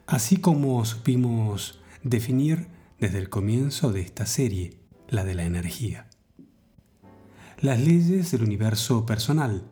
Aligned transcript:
así 0.06 0.38
como 0.38 0.84
supimos 0.84 1.80
definir 2.04 2.68
desde 3.00 3.20
el 3.20 3.30
comienzo 3.30 3.94
de 3.94 4.02
esta 4.02 4.26
serie, 4.26 4.78
la 5.08 5.24
de 5.24 5.34
la 5.34 5.46
energía. 5.46 6.10
Las 7.62 7.80
leyes 7.80 8.32
del 8.32 8.44
universo 8.44 9.06
personal, 9.06 9.64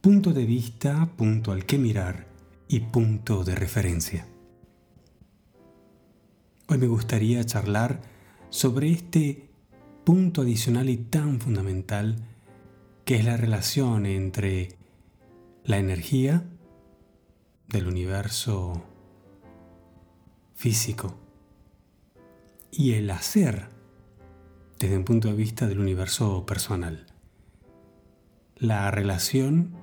punto 0.00 0.32
de 0.32 0.46
vista, 0.46 1.10
punto 1.14 1.52
al 1.52 1.66
que 1.66 1.76
mirar 1.76 2.26
y 2.68 2.80
punto 2.80 3.44
de 3.44 3.54
referencia. 3.54 4.26
Hoy 6.68 6.78
me 6.78 6.86
gustaría 6.86 7.44
charlar 7.44 8.00
sobre 8.48 8.90
este 8.90 9.50
punto 10.04 10.40
adicional 10.40 10.88
y 10.88 10.96
tan 10.96 11.38
fundamental 11.38 12.16
que 13.04 13.16
es 13.16 13.24
la 13.24 13.36
relación 13.36 14.06
entre 14.06 14.76
la 15.64 15.78
energía 15.78 16.44
del 17.68 17.86
universo 17.86 18.82
físico 20.54 21.18
y 22.70 22.94
el 22.94 23.10
hacer 23.10 23.68
desde 24.78 24.96
un 24.96 25.04
punto 25.04 25.28
de 25.28 25.34
vista 25.34 25.66
del 25.66 25.80
universo 25.80 26.46
personal. 26.46 27.06
La 28.56 28.90
relación 28.90 29.74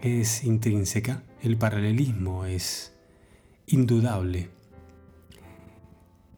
es 0.00 0.44
intrínseca, 0.44 1.22
el 1.42 1.56
paralelismo 1.56 2.44
es 2.44 2.94
indudable. 3.66 4.50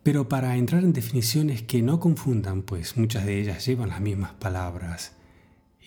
Pero 0.03 0.29
para 0.29 0.57
entrar 0.57 0.85
en 0.85 0.93
definiciones 0.93 1.63
que 1.63 1.83
no 1.83 1.99
confundan, 2.01 2.63
pues 2.63 2.97
muchas 2.97 3.27
de 3.27 3.41
ellas 3.41 3.67
llevan 3.67 3.89
las 3.89 4.01
mismas 4.01 4.33
palabras, 4.35 5.16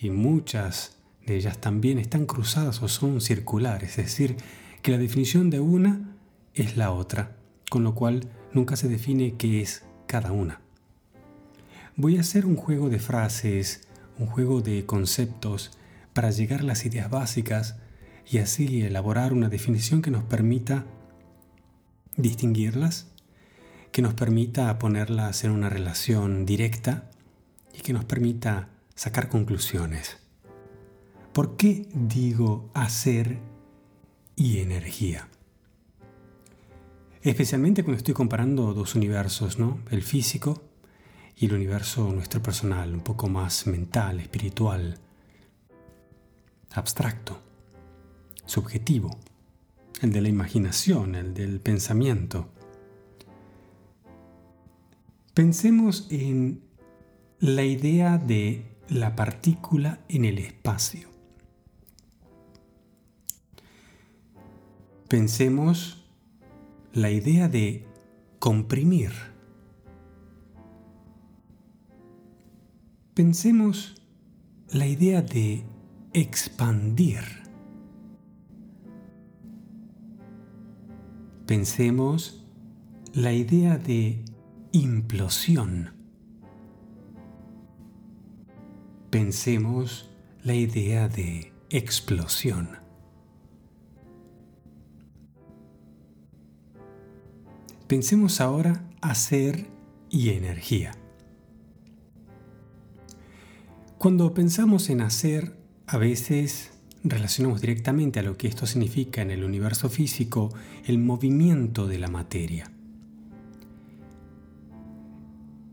y 0.00 0.10
muchas 0.10 0.96
de 1.26 1.36
ellas 1.36 1.58
también 1.58 1.98
están 1.98 2.26
cruzadas 2.26 2.82
o 2.82 2.88
son 2.88 3.20
circulares, 3.20 3.98
es 3.98 4.06
decir, 4.06 4.36
que 4.82 4.92
la 4.92 4.98
definición 4.98 5.50
de 5.50 5.60
una 5.60 6.16
es 6.54 6.76
la 6.76 6.90
otra, 6.90 7.36
con 7.68 7.84
lo 7.84 7.94
cual 7.94 8.28
nunca 8.52 8.76
se 8.76 8.88
define 8.88 9.34
qué 9.36 9.60
es 9.60 9.84
cada 10.06 10.32
una. 10.32 10.60
Voy 11.96 12.16
a 12.16 12.22
hacer 12.22 12.46
un 12.46 12.56
juego 12.56 12.88
de 12.88 12.98
frases, 12.98 13.82
un 14.18 14.26
juego 14.26 14.62
de 14.62 14.86
conceptos 14.86 15.70
para 16.14 16.30
llegar 16.30 16.60
a 16.60 16.64
las 16.64 16.86
ideas 16.86 17.10
básicas 17.10 17.76
y 18.28 18.38
así 18.38 18.82
elaborar 18.82 19.32
una 19.32 19.48
definición 19.48 20.00
que 20.00 20.10
nos 20.10 20.24
permita 20.24 20.86
distinguirlas, 22.16 23.08
que 23.92 24.02
nos 24.02 24.14
permita 24.14 24.78
ponerlas 24.78 25.44
en 25.44 25.50
una 25.50 25.68
relación 25.68 26.46
directa 26.46 27.10
y 27.74 27.82
que 27.82 27.92
nos 27.92 28.04
permita 28.04 28.68
sacar 28.94 29.28
conclusiones. 29.28 30.18
¿Por 31.32 31.56
qué 31.56 31.88
digo 31.92 32.70
hacer 32.74 33.38
y 34.36 34.58
energía? 34.58 35.28
Especialmente 37.22 37.84
cuando 37.84 37.98
estoy 37.98 38.14
comparando 38.14 38.72
dos 38.74 38.94
universos, 38.94 39.58
¿no? 39.58 39.80
El 39.90 40.02
físico 40.02 40.62
y 41.36 41.46
el 41.46 41.54
universo 41.54 42.10
nuestro 42.12 42.42
personal, 42.42 42.94
un 42.94 43.00
poco 43.00 43.28
más 43.28 43.66
mental, 43.66 44.20
espiritual, 44.20 44.98
abstracto, 46.72 47.40
subjetivo, 48.46 49.18
el 50.02 50.12
de 50.12 50.20
la 50.20 50.28
imaginación, 50.28 51.14
el 51.14 51.34
del 51.34 51.60
pensamiento. 51.60 52.48
Pensemos 55.34 56.08
en 56.10 56.62
la 57.38 57.64
idea 57.64 58.18
de 58.18 58.69
la 58.90 59.14
partícula 59.14 60.00
en 60.08 60.24
el 60.24 60.38
espacio. 60.38 61.08
Pensemos 65.08 66.04
la 66.92 67.10
idea 67.10 67.48
de 67.48 67.86
comprimir. 68.40 69.12
Pensemos 73.14 74.02
la 74.72 74.86
idea 74.86 75.22
de 75.22 75.64
expandir. 76.12 77.22
Pensemos 81.46 82.44
la 83.12 83.32
idea 83.32 83.78
de 83.78 84.24
implosión. 84.72 85.99
Pensemos 89.10 90.08
la 90.44 90.54
idea 90.54 91.08
de 91.08 91.52
explosión. 91.68 92.78
Pensemos 97.88 98.40
ahora 98.40 98.88
hacer 99.00 99.66
y 100.10 100.30
energía. 100.30 100.92
Cuando 103.98 104.32
pensamos 104.32 104.88
en 104.90 105.00
hacer, 105.00 105.56
a 105.88 105.98
veces 105.98 106.70
relacionamos 107.02 107.60
directamente 107.60 108.20
a 108.20 108.22
lo 108.22 108.36
que 108.36 108.46
esto 108.46 108.64
significa 108.64 109.22
en 109.22 109.32
el 109.32 109.42
universo 109.42 109.88
físico 109.88 110.54
el 110.86 110.98
movimiento 110.98 111.88
de 111.88 111.98
la 111.98 112.08
materia. 112.08 112.70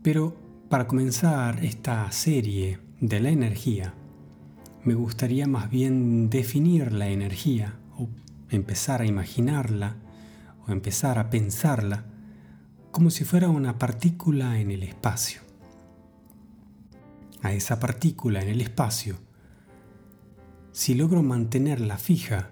Pero 0.02 0.36
para 0.68 0.88
comenzar 0.88 1.64
esta 1.64 2.10
serie 2.10 2.87
de 3.00 3.20
la 3.20 3.30
energía, 3.30 3.94
me 4.82 4.94
gustaría 4.94 5.46
más 5.46 5.70
bien 5.70 6.30
definir 6.30 6.92
la 6.92 7.08
energía 7.08 7.78
o 7.96 8.08
empezar 8.50 9.02
a 9.02 9.06
imaginarla 9.06 9.96
o 10.66 10.72
empezar 10.72 11.18
a 11.18 11.30
pensarla 11.30 12.04
como 12.90 13.10
si 13.10 13.24
fuera 13.24 13.48
una 13.48 13.78
partícula 13.78 14.58
en 14.58 14.70
el 14.70 14.82
espacio. 14.82 15.42
A 17.42 17.52
esa 17.52 17.78
partícula 17.78 18.42
en 18.42 18.48
el 18.48 18.60
espacio, 18.60 19.16
si 20.72 20.94
logro 20.94 21.22
mantenerla 21.22 21.98
fija, 21.98 22.50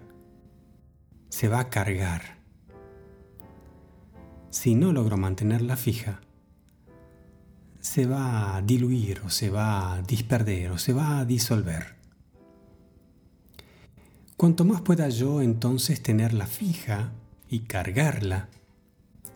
se 1.29 1.49
va 1.49 1.59
a 1.59 1.69
cargar. 1.69 2.37
Si 4.49 4.75
no 4.75 4.93
logro 4.93 5.17
mantenerla 5.17 5.75
fija, 5.75 6.21
se 7.97 8.05
va 8.05 8.55
a 8.55 8.61
diluir 8.61 9.23
o 9.25 9.29
se 9.31 9.49
va 9.49 9.95
a 9.95 10.01
disperder 10.03 10.69
o 10.69 10.77
se 10.77 10.93
va 10.93 11.17
a 11.17 11.25
disolver. 11.25 11.95
Cuanto 14.35 14.65
más 14.65 14.81
pueda 14.81 15.09
yo 15.09 15.41
entonces 15.41 16.03
tenerla 16.03 16.45
fija 16.45 17.11
y 17.49 17.61
cargarla, 17.61 18.49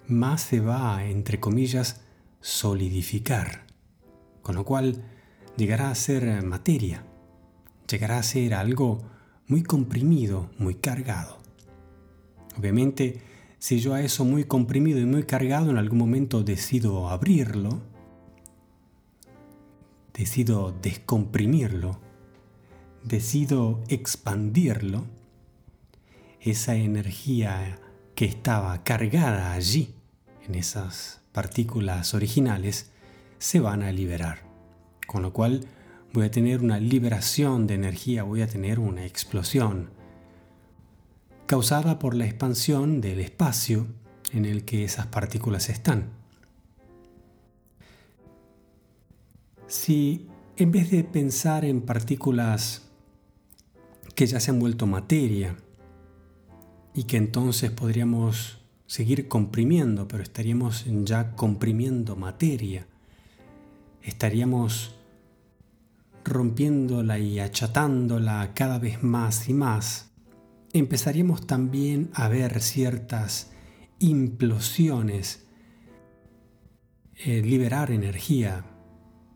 más 0.05 0.43
se 0.43 0.59
va 0.59 0.95
a, 0.95 1.05
entre 1.07 1.39
comillas, 1.39 2.01
solidificar, 2.39 3.65
con 4.43 4.53
lo 4.53 4.63
cual 4.63 5.05
llegará 5.57 5.89
a 5.89 5.95
ser 5.95 6.43
materia, 6.43 7.03
llegará 7.89 8.19
a 8.19 8.23
ser 8.23 8.53
algo 8.53 9.01
muy 9.47 9.63
comprimido, 9.63 10.51
muy 10.59 10.75
cargado. 10.75 11.39
Obviamente, 12.59 13.23
si 13.57 13.79
yo 13.79 13.95
a 13.95 14.01
eso 14.01 14.23
muy 14.23 14.43
comprimido 14.43 14.99
y 14.99 15.05
muy 15.05 15.23
cargado 15.23 15.71
en 15.71 15.77
algún 15.77 15.97
momento 15.97 16.43
decido 16.43 17.09
abrirlo, 17.09 17.89
decido 20.13 20.75
descomprimirlo, 20.81 21.99
decido 23.03 23.83
expandirlo, 23.87 25.05
esa 26.39 26.75
energía 26.75 27.79
que 28.15 28.25
estaba 28.25 28.83
cargada 28.83 29.53
allí, 29.53 29.93
en 30.47 30.55
esas 30.55 31.21
partículas 31.31 32.13
originales, 32.13 32.91
se 33.37 33.59
van 33.59 33.83
a 33.83 33.91
liberar. 33.91 34.39
Con 35.07 35.21
lo 35.21 35.33
cual 35.33 35.65
voy 36.13 36.25
a 36.25 36.31
tener 36.31 36.61
una 36.61 36.79
liberación 36.79 37.67
de 37.67 37.75
energía, 37.75 38.23
voy 38.23 38.41
a 38.41 38.47
tener 38.47 38.79
una 38.79 39.05
explosión 39.05 39.91
causada 41.45 41.99
por 41.99 42.15
la 42.15 42.25
expansión 42.25 43.01
del 43.01 43.19
espacio 43.19 43.87
en 44.31 44.45
el 44.45 44.63
que 44.63 44.83
esas 44.83 45.07
partículas 45.07 45.69
están. 45.69 46.20
Si 49.71 50.27
en 50.57 50.73
vez 50.73 50.91
de 50.91 51.06
pensar 51.06 51.63
en 51.63 51.79
partículas 51.79 52.89
que 54.15 54.27
ya 54.27 54.41
se 54.41 54.51
han 54.51 54.59
vuelto 54.59 54.85
materia 54.85 55.56
y 56.94 57.06
que 57.06 57.15
entonces 57.15 57.71
podríamos 57.71 58.59
seguir 58.85 59.29
comprimiendo, 59.29 60.09
pero 60.09 60.23
estaríamos 60.23 60.83
ya 61.06 61.38
comprimiendo 61.38 62.18
materia. 62.18 62.85
Estaríamos 64.01 64.94
rompiéndola 66.25 67.17
y 67.19 67.39
achatándola 67.39 68.51
cada 68.53 68.77
vez 68.77 69.01
más 69.01 69.47
y 69.47 69.53
más. 69.53 70.12
Empezaríamos 70.74 71.47
también 71.47 72.09
a 72.13 72.27
ver 72.27 72.59
ciertas 72.59 73.51
implosiones, 74.00 75.45
eh, 77.15 77.41
liberar 77.41 77.91
energía 77.91 78.65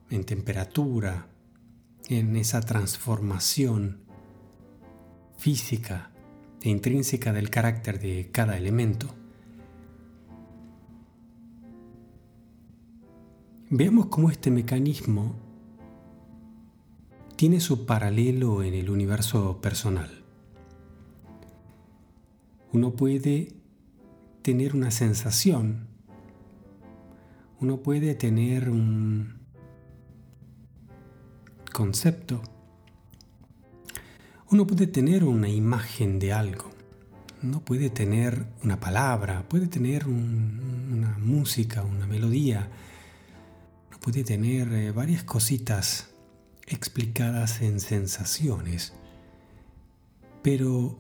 en 0.10 0.24
temperatura, 0.24 1.28
en 2.08 2.36
esa 2.36 2.62
transformación 2.62 4.02
física 5.38 6.12
e 6.62 6.70
intrínseca 6.70 7.34
del 7.34 7.50
carácter 7.50 8.00
de 8.00 8.30
cada 8.32 8.58
elemento. 8.58 9.08
Veamos 13.70 14.08
cómo 14.08 14.30
este 14.30 14.52
mecanismo 14.52 15.36
tiene 17.36 17.60
su 17.60 17.86
paralelo 17.86 18.64
en 18.64 18.74
el 18.74 18.90
universo 18.90 19.60
personal. 19.62 20.24
Uno 22.72 22.96
puede 22.96 23.54
tener 24.42 24.76
una 24.76 24.92
sensación, 24.92 25.88
uno 27.60 27.82
puede 27.82 28.16
tener 28.16 28.70
un 28.70 29.45
concepto, 31.76 32.42
uno 34.50 34.66
puede 34.66 34.88
tener 34.88 35.26
una 35.26 35.50
imagen 35.50 36.20
de 36.20 36.32
algo, 36.32 36.72
uno 37.44 37.60
puede 37.60 37.90
tener 37.90 38.46
una 38.64 38.80
palabra, 38.80 39.44
puede 39.50 39.68
tener 39.68 40.08
una 40.08 41.18
música, 41.20 41.84
una 41.84 42.08
melodía, 42.08 42.70
uno 43.90 44.00
puede 44.00 44.24
tener 44.24 44.72
eh, 44.72 44.92
varias 44.94 45.26
cositas 45.26 46.12
explicadas 46.66 47.62
en 47.62 47.82
sensaciones, 47.82 48.94
pero 50.44 50.98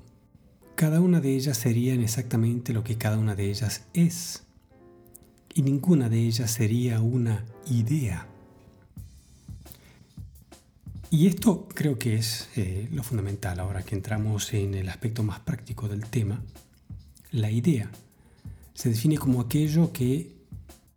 cada 0.75 1.00
una 1.00 1.21
de 1.21 1.38
ellas 1.38 1.57
serían 1.57 2.01
exactamente 2.01 2.74
lo 2.74 2.83
que 2.83 2.98
cada 2.98 3.18
una 3.18 3.33
de 3.33 3.50
ellas 3.50 3.86
es, 3.94 4.44
y 5.54 5.62
ninguna 5.62 6.10
de 6.10 6.19
ellas 6.19 6.51
sería 6.51 7.00
una 7.00 7.45
idea. 7.66 8.28
Y 11.16 11.28
esto 11.28 11.70
creo 11.74 11.98
que 11.98 12.16
es 12.16 12.50
eh, 12.58 12.90
lo 12.92 13.02
fundamental 13.02 13.62
ahora 13.62 13.84
que 13.84 13.96
entramos 13.96 14.54
en 14.54 14.74
el 14.74 14.90
aspecto 14.90 15.24
más 15.24 15.40
práctico 15.40 15.88
del 15.88 16.08
tema. 16.08 16.42
La 17.32 17.50
idea 17.50 17.90
se 18.74 18.90
define 18.90 19.18
como 19.18 19.40
aquello 19.40 19.94
que 19.94 20.36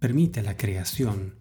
permite 0.00 0.42
la 0.42 0.56
creación 0.56 1.34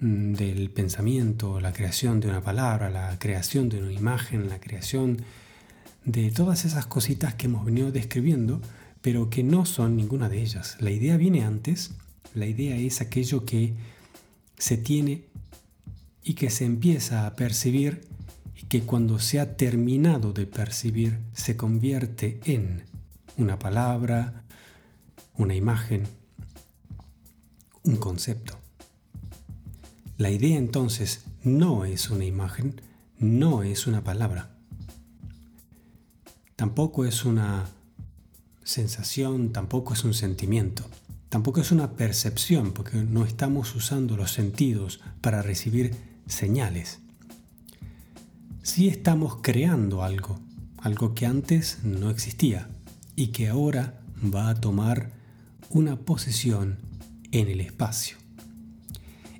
mm, 0.00 0.34
del 0.34 0.68
pensamiento, 0.68 1.60
la 1.60 1.72
creación 1.72 2.20
de 2.20 2.28
una 2.28 2.42
palabra, 2.42 2.90
la 2.90 3.18
creación 3.18 3.70
de 3.70 3.82
una 3.82 3.92
imagen, 3.92 4.50
la 4.50 4.60
creación 4.60 5.22
de 6.04 6.30
todas 6.30 6.66
esas 6.66 6.84
cositas 6.84 7.36
que 7.36 7.46
hemos 7.46 7.64
venido 7.64 7.90
describiendo, 7.90 8.60
pero 9.00 9.30
que 9.30 9.42
no 9.42 9.64
son 9.64 9.96
ninguna 9.96 10.28
de 10.28 10.42
ellas. 10.42 10.76
La 10.78 10.90
idea 10.90 11.16
viene 11.16 11.42
antes, 11.42 11.92
la 12.34 12.44
idea 12.44 12.76
es 12.76 13.00
aquello 13.00 13.46
que 13.46 13.72
se 14.58 14.76
tiene 14.76 15.22
y 16.24 16.34
que 16.34 16.50
se 16.50 16.64
empieza 16.64 17.26
a 17.26 17.36
percibir 17.36 18.08
y 18.56 18.64
que 18.66 18.82
cuando 18.82 19.18
se 19.18 19.38
ha 19.38 19.56
terminado 19.56 20.32
de 20.32 20.46
percibir 20.46 21.20
se 21.34 21.56
convierte 21.56 22.40
en 22.44 22.84
una 23.36 23.58
palabra, 23.58 24.44
una 25.36 25.54
imagen, 25.54 26.04
un 27.82 27.96
concepto. 27.96 28.58
La 30.16 30.30
idea 30.30 30.56
entonces 30.56 31.24
no 31.42 31.84
es 31.84 32.08
una 32.08 32.24
imagen, 32.24 32.80
no 33.18 33.62
es 33.62 33.86
una 33.86 34.02
palabra. 34.02 34.56
Tampoco 36.56 37.04
es 37.04 37.24
una 37.24 37.66
sensación, 38.62 39.52
tampoco 39.52 39.92
es 39.92 40.04
un 40.04 40.14
sentimiento, 40.14 40.84
tampoco 41.28 41.60
es 41.60 41.72
una 41.72 41.92
percepción, 41.92 42.72
porque 42.72 42.98
no 42.98 43.24
estamos 43.24 43.74
usando 43.74 44.16
los 44.16 44.32
sentidos 44.32 45.00
para 45.20 45.42
recibir 45.42 46.13
señales. 46.26 47.00
Sí 48.62 48.88
estamos 48.88 49.36
creando 49.42 50.02
algo, 50.02 50.40
algo 50.78 51.14
que 51.14 51.26
antes 51.26 51.84
no 51.84 52.10
existía 52.10 52.68
y 53.16 53.28
que 53.28 53.48
ahora 53.48 54.00
va 54.22 54.48
a 54.48 54.54
tomar 54.54 55.12
una 55.70 55.96
posición 55.96 56.78
en 57.30 57.48
el 57.48 57.60
espacio. 57.60 58.16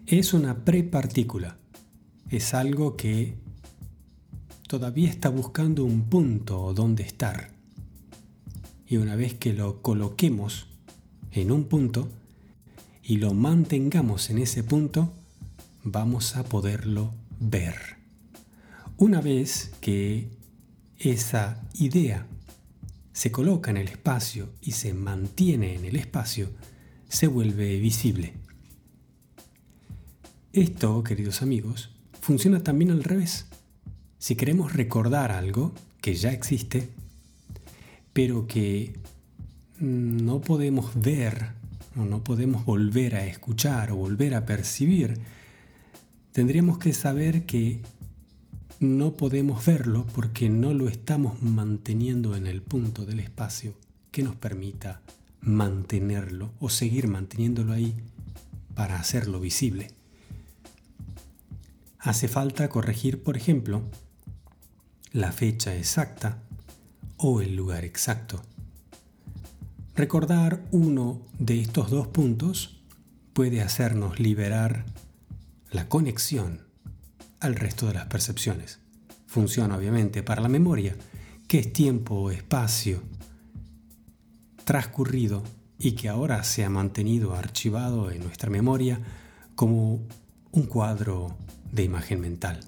Es 0.07 0.35
una 0.35 0.65
prepartícula, 0.65 1.57
es 2.29 2.53
algo 2.53 2.97
que 2.97 3.39
todavía 4.69 5.09
está 5.09 5.29
buscando 5.29 5.85
un 5.85 6.03
punto 6.03 6.75
donde 6.75 7.05
estar. 7.05 7.51
Y 8.87 8.97
una 8.97 9.17
vez 9.17 9.35
que 9.35 9.53
lo 9.53 9.81
coloquemos 9.81 10.67
en 11.33 11.51
un 11.51 11.65
punto 11.65 12.09
y 13.03 13.17
lo 13.17 13.33
mantengamos 13.33 14.31
en 14.31 14.39
ese 14.39 14.63
punto, 14.63 15.13
vamos 15.85 16.37
a 16.37 16.45
poderlo 16.45 17.15
ver. 17.39 17.75
Una 18.97 19.21
vez 19.21 19.71
que 19.81 20.29
esa 20.99 21.63
idea 21.75 22.27
se 23.13 23.31
coloca 23.31 23.71
en 23.71 23.77
el 23.77 23.89
espacio 23.89 24.49
y 24.61 24.73
se 24.73 24.95
mantiene 24.95 25.75
en 25.75 25.85
el 25.85 25.97
espacio, 25.97 26.51
se 27.09 27.27
vuelve 27.27 27.79
visible. 27.79 28.35
Esto, 30.53 31.03
queridos 31.05 31.43
amigos, 31.43 31.91
funciona 32.21 32.63
también 32.63 32.91
al 32.91 33.05
revés 33.05 33.47
si 34.25 34.37
queremos 34.37 34.73
recordar 34.73 35.33
algo 35.33 35.75
que 36.01 36.15
ya 36.15 36.33
existe, 36.33 36.89
pero 38.15 38.47
que 38.47 38.95
no 39.79 40.41
podemos 40.41 40.99
ver 40.99 41.49
o 41.95 42.06
no 42.06 42.25
podemos 42.25 42.65
volver 42.65 43.17
a 43.17 43.27
escuchar 43.27 43.91
o 43.91 43.97
volver 43.97 44.35
a 44.35 44.47
percibir, 44.47 45.19
tendríamos 46.34 46.79
que 46.79 46.93
saber 46.93 47.46
que 47.46 47.81
no 48.81 49.17
podemos 49.17 49.64
verlo 49.64 50.05
porque 50.17 50.48
no 50.50 50.74
lo 50.74 50.88
estamos 50.88 51.41
manteniendo 51.41 52.34
en 52.34 52.48
el 52.48 52.60
punto 52.60 53.06
del 53.06 53.20
espacio 53.20 53.72
que 54.10 54.24
nos 54.24 54.34
permita 54.34 55.00
mantenerlo 55.41 56.50
o 56.58 56.70
seguir 56.70 57.06
manteniéndolo 57.06 57.72
ahí 57.72 57.94
para 58.74 58.96
hacerlo 58.96 59.38
visible. 59.38 59.93
Hace 62.00 62.26
falta 62.26 62.69
corregir, 62.69 63.22
por 63.22 63.36
ejemplo, 63.36 63.82
la 65.12 65.31
fecha 65.31 65.76
exacta 65.76 66.43
o 67.17 67.43
el 67.43 67.55
lugar 67.55 67.84
exacto. 67.84 68.43
Recordar 69.94 70.64
uno 70.72 71.22
de 71.38 71.60
estos 71.60 71.93
dos 71.93 72.08
puntos 72.08 72.82
puede 73.34 73.62
hacernos 73.62 74.19
liberar 74.19 74.84
la 75.75 75.89
conexión 75.89 76.61
al 77.41 77.57
resto 77.57 77.89
de 77.89 77.95
las 77.95 78.07
percepciones. 78.07 78.79
Funciona 79.27 79.77
obviamente 79.77 80.23
para 80.23 80.41
la 80.41 80.49
memoria, 80.49 80.95
que 81.49 81.59
es 81.59 81.73
tiempo 81.73 82.15
o 82.15 82.31
espacio 82.31 83.03
transcurrido 84.65 85.43
y 85.77 85.93
que 85.93 86.09
ahora 86.09 86.45
se 86.45 86.65
ha 86.65 86.71
mantenido 86.71 87.35
archivado 87.35 88.13
en 88.13 88.23
nuestra 88.23 88.51
memoria 88.51 89.01
como 89.57 90.01
un 90.53 90.63
cuadro 90.67 91.37
de 91.73 91.83
imagen 91.83 92.21
mental. 92.21 92.61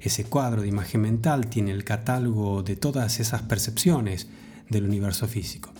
Ese 0.00 0.24
cuadro 0.24 0.62
de 0.62 0.68
imagen 0.68 1.02
mental 1.02 1.46
tiene 1.46 1.70
el 1.70 1.84
catálogo 1.84 2.64
de 2.64 2.74
todas 2.74 3.20
esas 3.20 3.42
percepciones 3.42 4.26
del 4.68 4.84
universo 4.84 5.28
físico. 5.28 5.72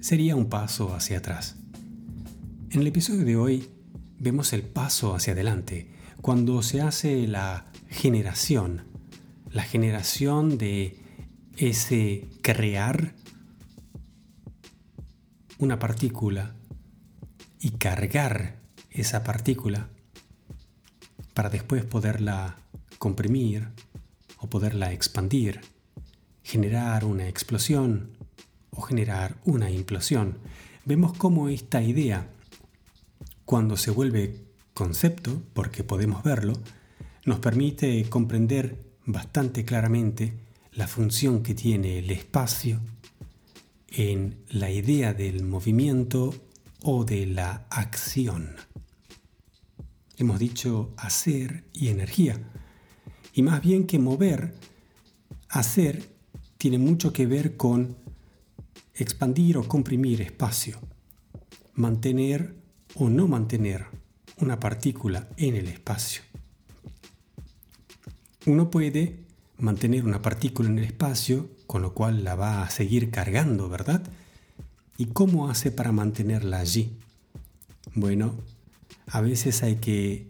Sería 0.00 0.36
un 0.36 0.50
paso 0.50 0.94
hacia 0.94 1.18
atrás. 1.18 1.56
En 2.70 2.82
el 2.82 2.86
episodio 2.86 3.24
de 3.24 3.36
hoy 3.36 3.77
vemos 4.18 4.52
el 4.52 4.62
paso 4.62 5.14
hacia 5.14 5.32
adelante, 5.32 5.90
cuando 6.20 6.62
se 6.62 6.80
hace 6.80 7.26
la 7.26 7.66
generación, 7.88 8.84
la 9.50 9.62
generación 9.62 10.58
de 10.58 10.96
ese 11.56 12.28
crear 12.42 13.14
una 15.58 15.78
partícula 15.78 16.54
y 17.60 17.70
cargar 17.72 18.56
esa 18.90 19.24
partícula 19.24 19.88
para 21.34 21.50
después 21.50 21.84
poderla 21.84 22.58
comprimir 22.98 23.68
o 24.38 24.48
poderla 24.48 24.92
expandir, 24.92 25.60
generar 26.42 27.04
una 27.04 27.28
explosión 27.28 28.16
o 28.70 28.82
generar 28.82 29.36
una 29.44 29.70
implosión. 29.70 30.38
Vemos 30.84 31.12
cómo 31.16 31.48
esta 31.48 31.82
idea, 31.82 32.28
cuando 33.48 33.78
se 33.78 33.90
vuelve 33.90 34.42
concepto, 34.74 35.40
porque 35.54 35.82
podemos 35.82 36.22
verlo, 36.22 36.52
nos 37.24 37.38
permite 37.38 38.04
comprender 38.10 38.76
bastante 39.06 39.64
claramente 39.64 40.34
la 40.74 40.86
función 40.86 41.42
que 41.42 41.54
tiene 41.54 42.00
el 42.00 42.10
espacio 42.10 42.78
en 43.88 44.36
la 44.50 44.70
idea 44.70 45.14
del 45.14 45.44
movimiento 45.44 46.34
o 46.82 47.06
de 47.06 47.24
la 47.24 47.64
acción. 47.70 48.54
Hemos 50.18 50.38
dicho 50.38 50.92
hacer 50.98 51.64
y 51.72 51.88
energía. 51.88 52.38
Y 53.32 53.40
más 53.40 53.62
bien 53.62 53.86
que 53.86 53.98
mover, 53.98 54.56
hacer 55.48 56.06
tiene 56.58 56.76
mucho 56.76 57.14
que 57.14 57.24
ver 57.24 57.56
con 57.56 57.96
expandir 58.94 59.56
o 59.56 59.66
comprimir 59.66 60.20
espacio, 60.20 60.78
mantener 61.72 62.57
o 62.98 63.08
no 63.08 63.28
mantener 63.28 63.86
una 64.38 64.58
partícula 64.58 65.28
en 65.36 65.54
el 65.54 65.68
espacio. 65.68 66.22
Uno 68.44 68.70
puede 68.70 69.20
mantener 69.58 70.04
una 70.04 70.20
partícula 70.20 70.68
en 70.68 70.78
el 70.78 70.84
espacio, 70.84 71.48
con 71.68 71.82
lo 71.82 71.94
cual 71.94 72.24
la 72.24 72.34
va 72.34 72.62
a 72.62 72.70
seguir 72.70 73.10
cargando, 73.10 73.68
¿verdad? 73.68 74.02
¿Y 74.96 75.06
cómo 75.06 75.48
hace 75.48 75.70
para 75.70 75.92
mantenerla 75.92 76.58
allí? 76.58 76.98
Bueno, 77.94 78.34
a 79.06 79.20
veces 79.20 79.62
hay 79.62 79.76
que 79.76 80.26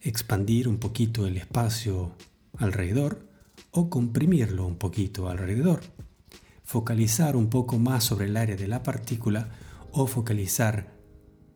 expandir 0.00 0.66
un 0.68 0.78
poquito 0.78 1.26
el 1.26 1.36
espacio 1.36 2.12
alrededor 2.58 3.24
o 3.70 3.88
comprimirlo 3.88 4.66
un 4.66 4.78
poquito 4.78 5.28
alrededor, 5.28 5.80
focalizar 6.64 7.36
un 7.36 7.48
poco 7.50 7.78
más 7.78 8.02
sobre 8.02 8.26
el 8.26 8.36
área 8.36 8.56
de 8.56 8.66
la 8.66 8.82
partícula 8.82 9.48
o 9.92 10.08
focalizar 10.08 11.01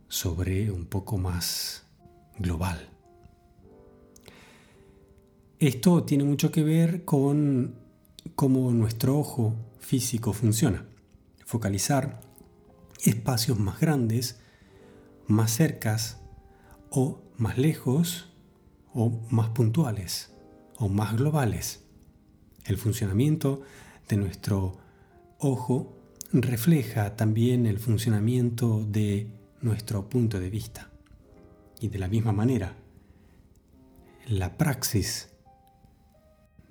sobre 0.08 0.70
un 0.70 0.86
poco 0.86 1.18
más 1.18 1.86
global. 2.38 2.90
Esto 5.58 6.04
tiene 6.04 6.24
mucho 6.24 6.50
que 6.52 6.62
ver 6.62 7.04
con 7.04 7.74
cómo 8.34 8.70
nuestro 8.72 9.18
ojo 9.18 9.54
físico 9.78 10.32
funciona. 10.32 10.86
Focalizar 11.44 12.20
espacios 13.02 13.58
más 13.58 13.80
grandes, 13.80 14.40
más 15.26 15.52
cercas 15.52 16.20
o 16.90 17.22
más 17.38 17.58
lejos 17.58 18.32
o 18.92 19.20
más 19.30 19.50
puntuales 19.50 20.32
o 20.78 20.88
más 20.88 21.16
globales. 21.16 21.84
El 22.64 22.76
funcionamiento 22.76 23.62
de 24.08 24.16
nuestro 24.16 24.78
ojo 25.38 25.96
refleja 26.32 27.16
también 27.16 27.66
el 27.66 27.78
funcionamiento 27.78 28.84
de 28.86 29.30
nuestro 29.60 30.08
punto 30.08 30.40
de 30.40 30.50
vista. 30.50 30.90
Y 31.80 31.88
de 31.88 31.98
la 31.98 32.08
misma 32.08 32.32
manera, 32.32 32.76
la 34.26 34.56
praxis 34.56 35.28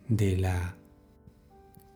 de 0.08 0.38
la 0.38 0.76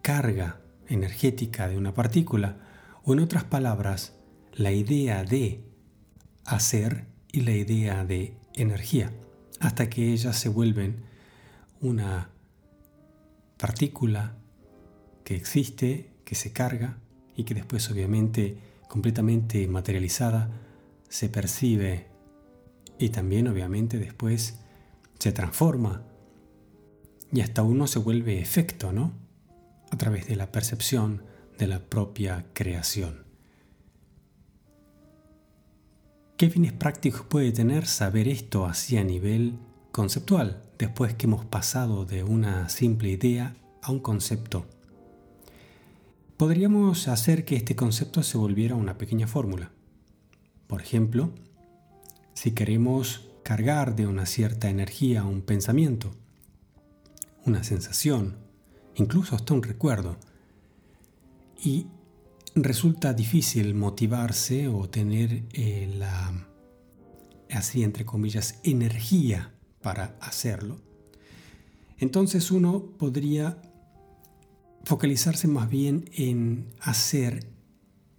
carga 0.01 0.62
energética 0.88 1.67
de 1.67 1.77
una 1.77 1.93
partícula, 1.93 2.58
o 3.03 3.13
en 3.13 3.19
otras 3.19 3.43
palabras, 3.43 4.13
la 4.53 4.72
idea 4.72 5.24
de 5.24 5.63
hacer 6.46 7.05
y 7.31 7.41
la 7.41 7.51
idea 7.51 8.03
de 8.05 8.38
energía, 8.55 9.12
hasta 9.60 9.89
que 9.89 10.12
ellas 10.12 10.38
se 10.38 10.50
vuelven 10.50 11.03
una 11.81 12.29
partícula 13.58 14.36
que 15.24 15.36
existe, 15.36 16.10
que 16.25 16.36
se 16.36 16.51
carga 16.51 16.98
y 17.36 17.43
que 17.43 17.53
después 17.53 17.89
obviamente 17.91 18.58
completamente 18.88 19.67
materializada 19.67 20.50
se 21.09 21.27
percibe 21.27 22.07
y 22.97 23.09
también 23.09 23.47
obviamente 23.47 23.97
después 23.97 24.59
se 25.19 25.31
transforma 25.31 26.03
y 27.31 27.41
hasta 27.41 27.63
uno 27.63 27.87
se 27.87 27.99
vuelve 27.99 28.39
efecto, 28.39 28.91
¿no? 28.91 29.13
A 29.91 29.97
través 29.97 30.27
de 30.27 30.35
la 30.35 30.51
percepción 30.51 31.23
de 31.57 31.67
la 31.67 31.79
propia 31.79 32.45
creación. 32.53 33.25
¿Qué 36.37 36.49
fines 36.49 36.71
prácticos 36.71 37.23
puede 37.23 37.51
tener 37.51 37.85
saber 37.85 38.27
esto 38.29 38.65
así 38.65 38.97
a 38.97 39.03
nivel 39.03 39.59
conceptual, 39.91 40.61
después 40.77 41.13
que 41.15 41.25
hemos 41.25 41.43
pasado 41.45 42.05
de 42.05 42.23
una 42.23 42.69
simple 42.69 43.09
idea 43.09 43.57
a 43.81 43.91
un 43.91 43.99
concepto? 43.99 44.65
Podríamos 46.37 47.09
hacer 47.09 47.43
que 47.43 47.57
este 47.57 47.75
concepto 47.75 48.23
se 48.23 48.37
volviera 48.37 48.75
una 48.75 48.97
pequeña 48.97 49.27
fórmula. 49.27 49.73
Por 50.69 50.83
ejemplo, 50.83 51.31
si 52.35 52.51
queremos 52.51 53.27
cargar 53.41 53.95
de 53.95 54.05
una 54.05 54.27
cierta 54.27 54.69
energía 54.69 55.23
un 55.23 55.41
pensamiento, 55.41 56.11
una 57.43 57.63
sensación, 57.63 58.38
incluso 58.93 59.35
hasta 59.35 59.55
un 59.55 59.63
recuerdo. 59.63 60.17
Y 61.63 61.88
resulta 62.53 63.13
difícil 63.13 63.73
motivarse 63.73 64.67
o 64.67 64.88
tener 64.88 65.41
eh, 65.53 65.91
la, 65.97 66.47
así 67.49 67.81
entre 67.81 68.05
comillas, 68.05 68.59
energía 68.61 69.51
para 69.81 70.17
hacerlo. 70.21 70.79
Entonces 71.97 72.51
uno 72.51 72.91
podría 72.99 73.59
focalizarse 74.83 75.47
más 75.47 75.67
bien 75.67 76.11
en 76.13 76.67
hacer 76.79 77.47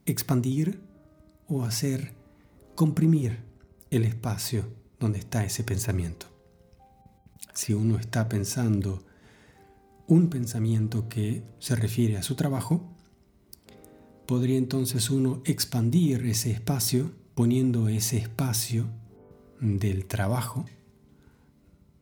expandir 0.04 0.80
o 1.46 1.62
hacer 1.62 2.18
comprimir 2.80 3.40
el 3.90 4.04
espacio 4.04 4.64
donde 4.98 5.18
está 5.18 5.44
ese 5.44 5.62
pensamiento. 5.64 6.24
Si 7.52 7.74
uno 7.74 7.98
está 7.98 8.26
pensando 8.26 9.04
un 10.06 10.30
pensamiento 10.30 11.06
que 11.06 11.42
se 11.58 11.76
refiere 11.76 12.16
a 12.16 12.22
su 12.22 12.36
trabajo, 12.36 12.80
podría 14.24 14.56
entonces 14.56 15.10
uno 15.10 15.42
expandir 15.44 16.24
ese 16.24 16.52
espacio 16.52 17.12
poniendo 17.34 17.90
ese 17.90 18.16
espacio 18.16 18.86
del 19.60 20.06
trabajo 20.06 20.64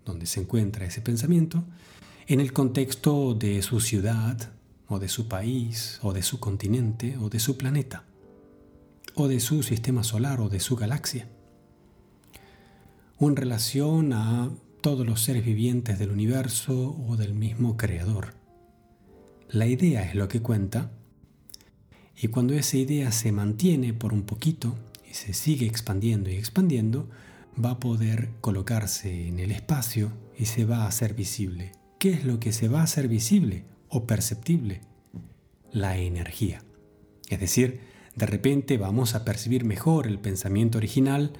donde 0.04 0.26
se 0.26 0.42
encuentra 0.42 0.86
ese 0.86 1.00
pensamiento 1.00 1.64
en 2.28 2.38
el 2.38 2.52
contexto 2.52 3.34
de 3.34 3.62
su 3.62 3.80
ciudad 3.80 4.52
o 4.86 5.00
de 5.00 5.08
su 5.08 5.26
país 5.26 5.98
o 6.02 6.12
de 6.12 6.22
su 6.22 6.38
continente 6.38 7.16
o 7.18 7.28
de 7.30 7.40
su 7.40 7.58
planeta 7.58 8.04
o 9.20 9.26
de 9.26 9.40
su 9.40 9.64
sistema 9.64 10.04
solar 10.04 10.40
o 10.40 10.48
de 10.48 10.60
su 10.60 10.76
galaxia 10.76 11.28
o 13.18 13.28
en 13.28 13.34
relación 13.34 14.12
a 14.12 14.48
todos 14.80 15.04
los 15.04 15.22
seres 15.22 15.44
vivientes 15.44 15.98
del 15.98 16.12
universo 16.12 16.96
o 17.08 17.16
del 17.16 17.34
mismo 17.34 17.76
creador. 17.76 18.34
La 19.48 19.66
idea 19.66 20.04
es 20.04 20.14
lo 20.14 20.28
que 20.28 20.40
cuenta 20.40 20.92
y 22.16 22.28
cuando 22.28 22.54
esa 22.54 22.76
idea 22.76 23.10
se 23.10 23.32
mantiene 23.32 23.92
por 23.92 24.12
un 24.12 24.22
poquito 24.22 24.76
y 25.10 25.14
se 25.14 25.32
sigue 25.32 25.66
expandiendo 25.66 26.30
y 26.30 26.36
expandiendo, 26.36 27.08
va 27.62 27.70
a 27.70 27.80
poder 27.80 28.30
colocarse 28.40 29.26
en 29.26 29.40
el 29.40 29.50
espacio 29.50 30.12
y 30.38 30.44
se 30.44 30.64
va 30.64 30.84
a 30.84 30.86
hacer 30.86 31.14
visible. 31.14 31.72
¿Qué 31.98 32.10
es 32.12 32.24
lo 32.24 32.38
que 32.38 32.52
se 32.52 32.68
va 32.68 32.82
a 32.82 32.84
hacer 32.84 33.08
visible 33.08 33.64
o 33.88 34.06
perceptible? 34.06 34.82
La 35.72 35.98
energía. 35.98 36.62
Es 37.28 37.40
decir, 37.40 37.97
de 38.18 38.26
repente 38.26 38.78
vamos 38.78 39.14
a 39.14 39.24
percibir 39.24 39.64
mejor 39.64 40.08
el 40.08 40.18
pensamiento 40.18 40.78
original, 40.78 41.34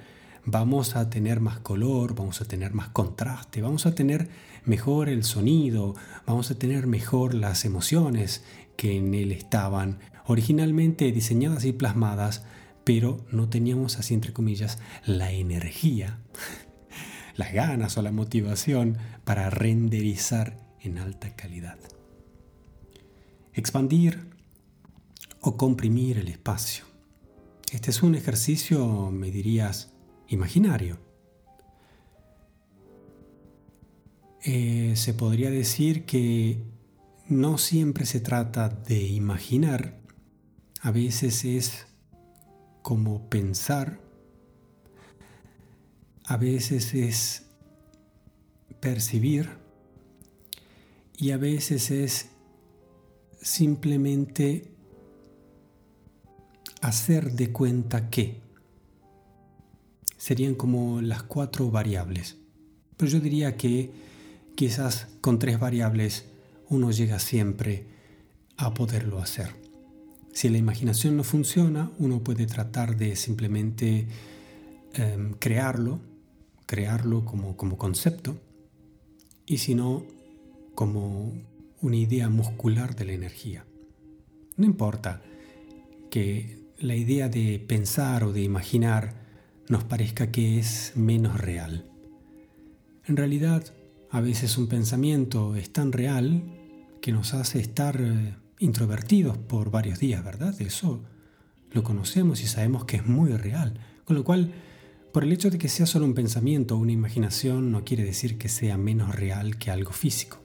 vamos 0.45 0.95
a 0.95 1.09
tener 1.09 1.41
más 1.41 1.59
color, 1.59 2.15
vamos 2.15 2.39
a 2.39 2.45
tener 2.45 2.73
más 2.73 2.87
contraste, 2.87 3.61
vamos 3.61 3.85
a 3.85 3.93
tener 3.93 4.29
mejor 4.63 5.09
el 5.09 5.25
sonido, 5.25 5.95
vamos 6.25 6.51
a 6.51 6.55
tener 6.55 6.87
mejor 6.87 7.33
las 7.33 7.65
emociones 7.65 8.45
que 8.77 8.95
en 8.95 9.13
él 9.13 9.33
estaban 9.33 9.99
originalmente 10.25 11.11
diseñadas 11.11 11.65
y 11.65 11.73
plasmadas, 11.73 12.45
pero 12.85 13.25
no 13.29 13.49
teníamos 13.49 13.99
así 13.99 14.13
entre 14.13 14.31
comillas 14.31 14.79
la 15.05 15.33
energía, 15.33 16.19
las 17.35 17.51
ganas 17.51 17.97
o 17.97 18.01
la 18.01 18.13
motivación 18.13 18.97
para 19.25 19.49
renderizar 19.49 20.57
en 20.79 20.97
alta 20.97 21.35
calidad. 21.35 21.77
Expandir 23.53 24.38
o 25.41 25.57
comprimir 25.57 26.17
el 26.17 26.27
espacio. 26.27 26.85
Este 27.71 27.91
es 27.91 28.01
un 28.01 28.15
ejercicio, 28.15 29.11
me 29.11 29.31
dirías, 29.31 29.93
imaginario. 30.27 30.99
Eh, 34.43 34.93
se 34.95 35.13
podría 35.13 35.49
decir 35.49 36.05
que 36.05 36.63
no 37.27 37.57
siempre 37.57 38.05
se 38.05 38.19
trata 38.19 38.69
de 38.69 39.01
imaginar, 39.01 39.99
a 40.81 40.91
veces 40.91 41.45
es 41.45 41.87
como 42.81 43.29
pensar, 43.29 43.99
a 46.25 46.37
veces 46.37 46.93
es 46.93 47.45
percibir 48.79 49.49
y 51.17 51.31
a 51.31 51.37
veces 51.37 51.91
es 51.91 52.29
simplemente 53.41 54.71
hacer 56.81 57.33
de 57.33 57.51
cuenta 57.51 58.09
que 58.09 58.41
serían 60.17 60.55
como 60.55 61.01
las 61.01 61.23
cuatro 61.23 61.71
variables. 61.71 62.37
Pero 62.97 63.11
yo 63.11 63.19
diría 63.19 63.55
que 63.55 63.91
quizás 64.55 65.07
con 65.21 65.39
tres 65.39 65.59
variables 65.59 66.25
uno 66.69 66.91
llega 66.91 67.19
siempre 67.19 67.85
a 68.57 68.73
poderlo 68.73 69.19
hacer. 69.19 69.55
Si 70.33 70.49
la 70.49 70.57
imaginación 70.57 71.17
no 71.17 71.23
funciona, 71.23 71.91
uno 71.97 72.23
puede 72.23 72.45
tratar 72.45 72.97
de 72.97 73.15
simplemente 73.15 74.07
em, 74.93 75.33
crearlo, 75.33 75.99
crearlo 76.65 77.25
como, 77.25 77.57
como 77.57 77.77
concepto, 77.77 78.37
y 79.45 79.57
si 79.57 79.73
no, 79.73 80.03
como 80.75 81.33
una 81.81 81.95
idea 81.95 82.29
muscular 82.29 82.95
de 82.95 83.05
la 83.05 83.13
energía. 83.13 83.65
No 84.57 84.65
importa 84.65 85.21
que 86.11 86.58
la 86.81 86.95
idea 86.95 87.29
de 87.29 87.59
pensar 87.59 88.23
o 88.23 88.31
de 88.31 88.41
imaginar 88.41 89.13
nos 89.67 89.83
parezca 89.83 90.31
que 90.31 90.59
es 90.59 90.93
menos 90.95 91.39
real. 91.39 91.85
En 93.05 93.17
realidad, 93.17 93.73
a 94.09 94.21
veces 94.21 94.57
un 94.57 94.67
pensamiento 94.67 95.55
es 95.55 95.71
tan 95.71 95.91
real 95.91 96.43
que 97.01 97.11
nos 97.11 97.33
hace 97.33 97.59
estar 97.59 97.99
eh, 97.99 98.35
introvertidos 98.59 99.37
por 99.37 99.71
varios 99.71 99.99
días, 99.99 100.23
¿verdad? 100.23 100.59
Eso 100.61 101.03
lo 101.71 101.83
conocemos 101.83 102.41
y 102.41 102.47
sabemos 102.47 102.85
que 102.85 102.97
es 102.97 103.05
muy 103.05 103.31
real. 103.31 103.79
Con 104.05 104.15
lo 104.15 104.23
cual, 104.23 104.53
por 105.13 105.23
el 105.23 105.31
hecho 105.31 105.49
de 105.49 105.57
que 105.57 105.69
sea 105.69 105.85
solo 105.85 106.05
un 106.05 106.13
pensamiento 106.13 106.75
o 106.75 106.79
una 106.79 106.91
imaginación, 106.91 107.71
no 107.71 107.83
quiere 107.83 108.03
decir 108.03 108.37
que 108.37 108.49
sea 108.49 108.77
menos 108.77 109.15
real 109.15 109.57
que 109.57 109.69
algo 109.69 109.91
físico. 109.91 110.39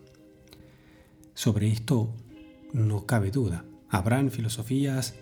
Sobre 1.35 1.69
esto 1.69 2.14
no 2.73 3.07
cabe 3.07 3.31
duda. 3.31 3.64
Habrán 3.88 4.31
filosofías 4.31 5.14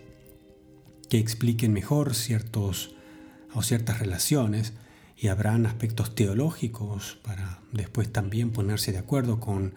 que 1.13 1.19
expliquen 1.19 1.75
mejor 1.75 2.15
ciertos 2.15 2.95
o 3.53 3.63
ciertas 3.63 3.99
relaciones 3.99 4.73
y 5.15 5.29
habrán 5.29 5.67
aspectos 5.67 6.15
teológicos 6.15 7.19
para 7.23 7.61
después 7.71 8.11
también 8.11 8.51
ponerse 8.51 8.93
de 8.93 8.99
acuerdo 8.99 9.39
con 9.39 9.75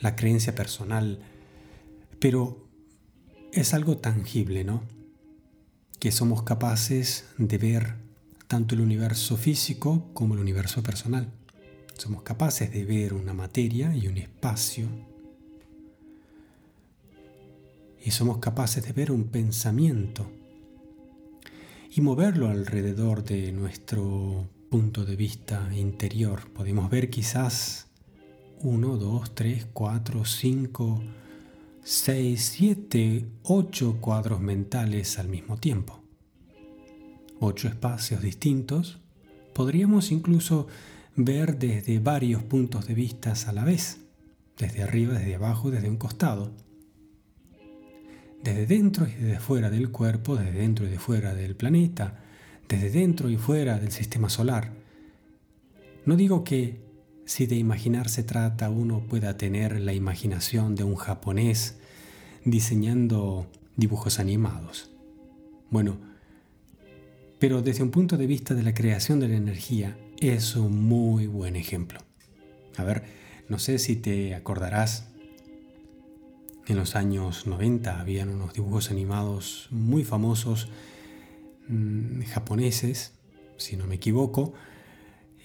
la 0.00 0.16
creencia 0.16 0.54
personal, 0.54 1.18
pero 2.18 2.66
es 3.52 3.74
algo 3.74 3.98
tangible, 3.98 4.64
¿no? 4.64 4.82
Que 5.98 6.10
somos 6.10 6.42
capaces 6.42 7.26
de 7.36 7.58
ver 7.58 7.96
tanto 8.48 8.74
el 8.74 8.80
universo 8.80 9.36
físico 9.36 10.08
como 10.14 10.32
el 10.32 10.40
universo 10.40 10.82
personal. 10.82 11.30
Somos 11.98 12.22
capaces 12.22 12.72
de 12.72 12.86
ver 12.86 13.12
una 13.12 13.34
materia 13.34 13.94
y 13.94 14.08
un 14.08 14.16
espacio 14.16 14.88
y 18.02 18.10
somos 18.12 18.38
capaces 18.38 18.82
de 18.86 18.92
ver 18.94 19.12
un 19.12 19.24
pensamiento 19.24 20.30
y 21.94 22.00
moverlo 22.00 22.48
alrededor 22.48 23.22
de 23.22 23.52
nuestro 23.52 24.48
punto 24.70 25.04
de 25.04 25.14
vista 25.14 25.68
interior. 25.76 26.50
Podemos 26.54 26.88
ver 26.88 27.10
quizás 27.10 27.88
uno, 28.60 28.96
dos, 28.96 29.34
tres, 29.34 29.66
cuatro, 29.74 30.24
cinco, 30.24 31.02
seis, 31.82 32.54
siete, 32.56 33.26
ocho 33.42 33.98
cuadros 34.00 34.40
mentales 34.40 35.18
al 35.18 35.28
mismo 35.28 35.58
tiempo. 35.58 36.02
Ocho 37.40 37.68
espacios 37.68 38.22
distintos. 38.22 38.98
Podríamos 39.52 40.12
incluso 40.12 40.68
ver 41.14 41.58
desde 41.58 41.98
varios 41.98 42.42
puntos 42.42 42.86
de 42.86 42.94
vista 42.94 43.34
a 43.46 43.52
la 43.52 43.64
vez, 43.64 43.98
desde 44.56 44.82
arriba, 44.82 45.18
desde 45.18 45.34
abajo, 45.34 45.70
desde 45.70 45.90
un 45.90 45.98
costado 45.98 46.52
desde 48.42 48.66
dentro 48.66 49.06
y 49.06 49.12
desde 49.12 49.40
fuera 49.40 49.70
del 49.70 49.90
cuerpo, 49.90 50.36
desde 50.36 50.58
dentro 50.58 50.86
y 50.86 50.90
de 50.90 50.98
fuera 50.98 51.34
del 51.34 51.56
planeta, 51.56 52.20
desde 52.68 52.90
dentro 52.90 53.30
y 53.30 53.36
fuera 53.36 53.78
del 53.78 53.92
sistema 53.92 54.28
solar. 54.28 54.72
No 56.04 56.16
digo 56.16 56.42
que 56.42 56.80
si 57.24 57.46
de 57.46 57.56
imaginar 57.56 58.08
se 58.08 58.24
trata 58.24 58.70
uno 58.70 59.06
pueda 59.06 59.36
tener 59.36 59.80
la 59.80 59.92
imaginación 59.92 60.74
de 60.74 60.84
un 60.84 60.96
japonés 60.96 61.76
diseñando 62.44 63.46
dibujos 63.76 64.18
animados. 64.18 64.90
Bueno, 65.70 65.96
pero 67.38 67.62
desde 67.62 67.82
un 67.82 67.90
punto 67.90 68.16
de 68.16 68.26
vista 68.26 68.54
de 68.54 68.62
la 68.62 68.74
creación 68.74 69.20
de 69.20 69.28
la 69.28 69.36
energía 69.36 69.96
es 70.20 70.56
un 70.56 70.84
muy 70.84 71.26
buen 71.26 71.56
ejemplo. 71.56 72.00
A 72.76 72.84
ver, 72.84 73.04
no 73.48 73.58
sé 73.58 73.78
si 73.78 73.96
te 73.96 74.34
acordarás 74.34 75.11
en 76.66 76.76
los 76.76 76.94
años 76.96 77.46
90 77.46 78.00
habían 78.00 78.28
unos 78.28 78.54
dibujos 78.54 78.90
animados 78.90 79.68
muy 79.70 80.04
famosos 80.04 80.68
mm, 81.68 82.22
japoneses, 82.22 83.14
si 83.56 83.76
no 83.76 83.86
me 83.86 83.96
equivoco, 83.96 84.54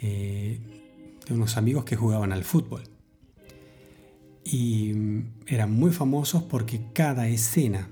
eh, 0.02 0.60
de 1.28 1.34
unos 1.34 1.58
amigos 1.58 1.86
que 1.86 1.96
jugaban 1.96 2.32
al 2.32 2.44
fútbol. 2.44 2.84
Y 4.44 4.94
mm, 4.94 5.34
eran 5.48 5.72
muy 5.72 5.92
famosos 5.92 6.44
porque 6.44 6.82
cada 6.94 7.28
escena, 7.28 7.90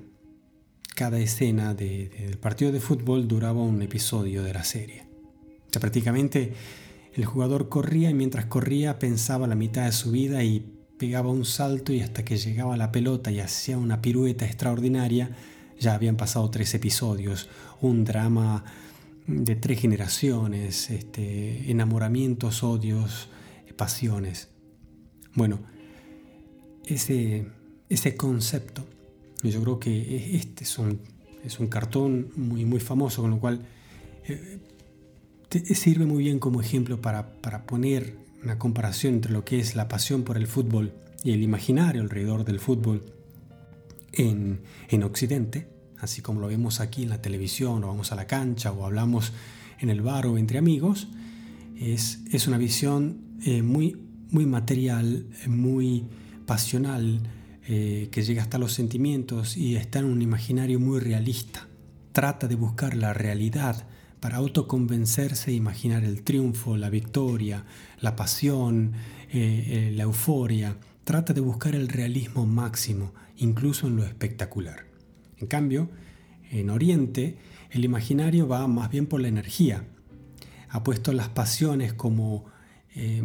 cada 0.95 1.19
escena 1.19 1.73
del 1.73 2.38
partido 2.38 2.71
de 2.71 2.79
fútbol 2.79 3.27
duraba 3.27 3.61
un 3.61 3.81
episodio 3.81 4.43
de 4.43 4.53
la 4.53 4.63
serie. 4.63 5.07
O 5.67 5.71
sea, 5.71 5.79
prácticamente 5.79 6.53
el 7.13 7.25
jugador 7.25 7.69
corría 7.69 8.09
y 8.09 8.13
mientras 8.13 8.45
corría 8.45 8.99
pensaba 8.99 9.47
la 9.47 9.55
mitad 9.55 9.85
de 9.85 9.91
su 9.91 10.11
vida 10.11 10.43
y 10.43 10.74
pegaba 10.97 11.29
un 11.29 11.45
salto 11.45 11.93
y 11.93 12.01
hasta 12.01 12.23
que 12.23 12.38
llegaba 12.38 12.77
la 12.77 12.91
pelota 12.91 13.31
y 13.31 13.39
hacía 13.39 13.77
una 13.77 14.01
pirueta 14.01 14.45
extraordinaria, 14.45 15.36
ya 15.79 15.93
habían 15.93 16.15
pasado 16.15 16.49
tres 16.49 16.73
episodios, 16.73 17.49
un 17.81 18.05
drama 18.05 18.63
de 19.27 19.55
tres 19.55 19.79
generaciones, 19.79 20.89
este, 20.89 21.69
enamoramientos, 21.69 22.63
odios, 22.63 23.29
pasiones. 23.75 24.47
Bueno, 25.34 25.60
ese, 26.86 27.47
ese 27.89 28.15
concepto, 28.15 28.86
yo 29.43 29.62
creo 29.62 29.79
que 29.79 30.36
este 30.38 30.63
es 30.63 30.77
un, 30.77 31.01
es 31.43 31.60
un 31.60 31.67
cartón 31.67 32.31
muy, 32.36 32.65
muy 32.65 32.79
famoso, 32.79 33.21
con 33.21 33.31
lo 33.31 33.39
cual 33.39 33.65
eh, 34.27 34.60
sirve 35.75 36.05
muy 36.05 36.23
bien 36.23 36.39
como 36.39 36.62
ejemplo 36.62 37.01
para, 37.01 37.34
para 37.41 37.65
poner 37.65 38.15
una 38.43 38.60
comparación 38.60 39.15
entre 39.15 39.32
lo 39.32 39.43
que 39.43 39.60
es 39.60 39.76
la 39.76 39.88
pasión 39.88 40.24
por 40.24 40.38
el 40.38 40.48
fútbol 40.48 40.93
y 41.24 41.32
el 41.32 41.41
imaginario 41.41 42.02
alrededor 42.02 42.45
del 42.45 42.60
fútbol 42.60 43.04
en, 44.12 44.60
Occidente, 45.04 45.67
así 46.00 46.21
como 46.21 46.39
lo 46.39 46.48
vemos 46.48 46.80
aquí 46.80 47.04
en 47.04 47.10
la 47.10 47.21
televisión 47.21 47.84
o 47.84 47.88
vamos 47.88 48.12
a 48.12 48.15
la 48.15 48.28
cancha 48.28 48.71
o 48.71 48.86
hablamos 48.86 49.34
en 49.80 49.89
el 49.89 50.02
bar 50.02 50.26
o 50.28 50.38
entre 50.38 50.58
amigos, 50.58 51.08
es, 51.78 52.19
es 52.32 52.48
una 52.48 52.58
visión 52.58 53.38
eh, 53.43 53.62
muy, 53.62 53.98
muy 54.30 54.45
material, 54.45 55.26
muy 55.48 56.06
pasional, 56.45 57.21
eh, 57.67 58.10
que 58.12 58.21
llega 58.21 58.43
hasta 58.43 58.60
los 58.60 58.74
sentimientos 58.74 59.58
y 59.58 59.76
está 59.76 60.00
en 60.00 60.06
un 60.06 60.21
imaginario 60.21 60.80
muy 60.80 61.00
realista. 61.00 61.67
Trata 62.12 62.48
de 62.48 62.56
buscar 62.56 62.95
la 62.95 63.12
realidad 63.12 63.88
para 64.25 64.38
autoconvencerse 64.38 65.51
e 65.51 65.53
imaginar 65.53 66.03
el 66.03 66.23
triunfo, 66.23 66.77
la 66.77 66.89
victoria, 66.89 67.63
la 67.99 68.15
pasión, 68.15 68.93
eh, 69.29 69.35
eh, 69.67 69.91
la 69.95 70.01
euforia. 70.01 70.77
Trata 71.03 71.31
de 71.31 71.41
buscar 71.41 71.75
el 71.75 71.89
realismo 71.89 72.47
máximo, 72.47 73.13
incluso 73.38 73.85
en 73.85 73.97
lo 73.97 74.03
espectacular. 74.03 74.88
En 75.38 75.45
cambio, 75.45 75.91
en 76.49 76.71
Oriente, 76.71 77.38
el 77.69 77.85
imaginario 77.85 78.47
va 78.47 78.67
más 78.67 78.89
bien 78.89 79.05
por 79.05 79.21
la 79.21 79.27
energía. 79.27 79.85
Ha 80.69 80.81
puesto 80.81 81.13
las 81.13 81.29
pasiones 81.29 81.93
como, 81.93 82.45
eh, 82.95 83.23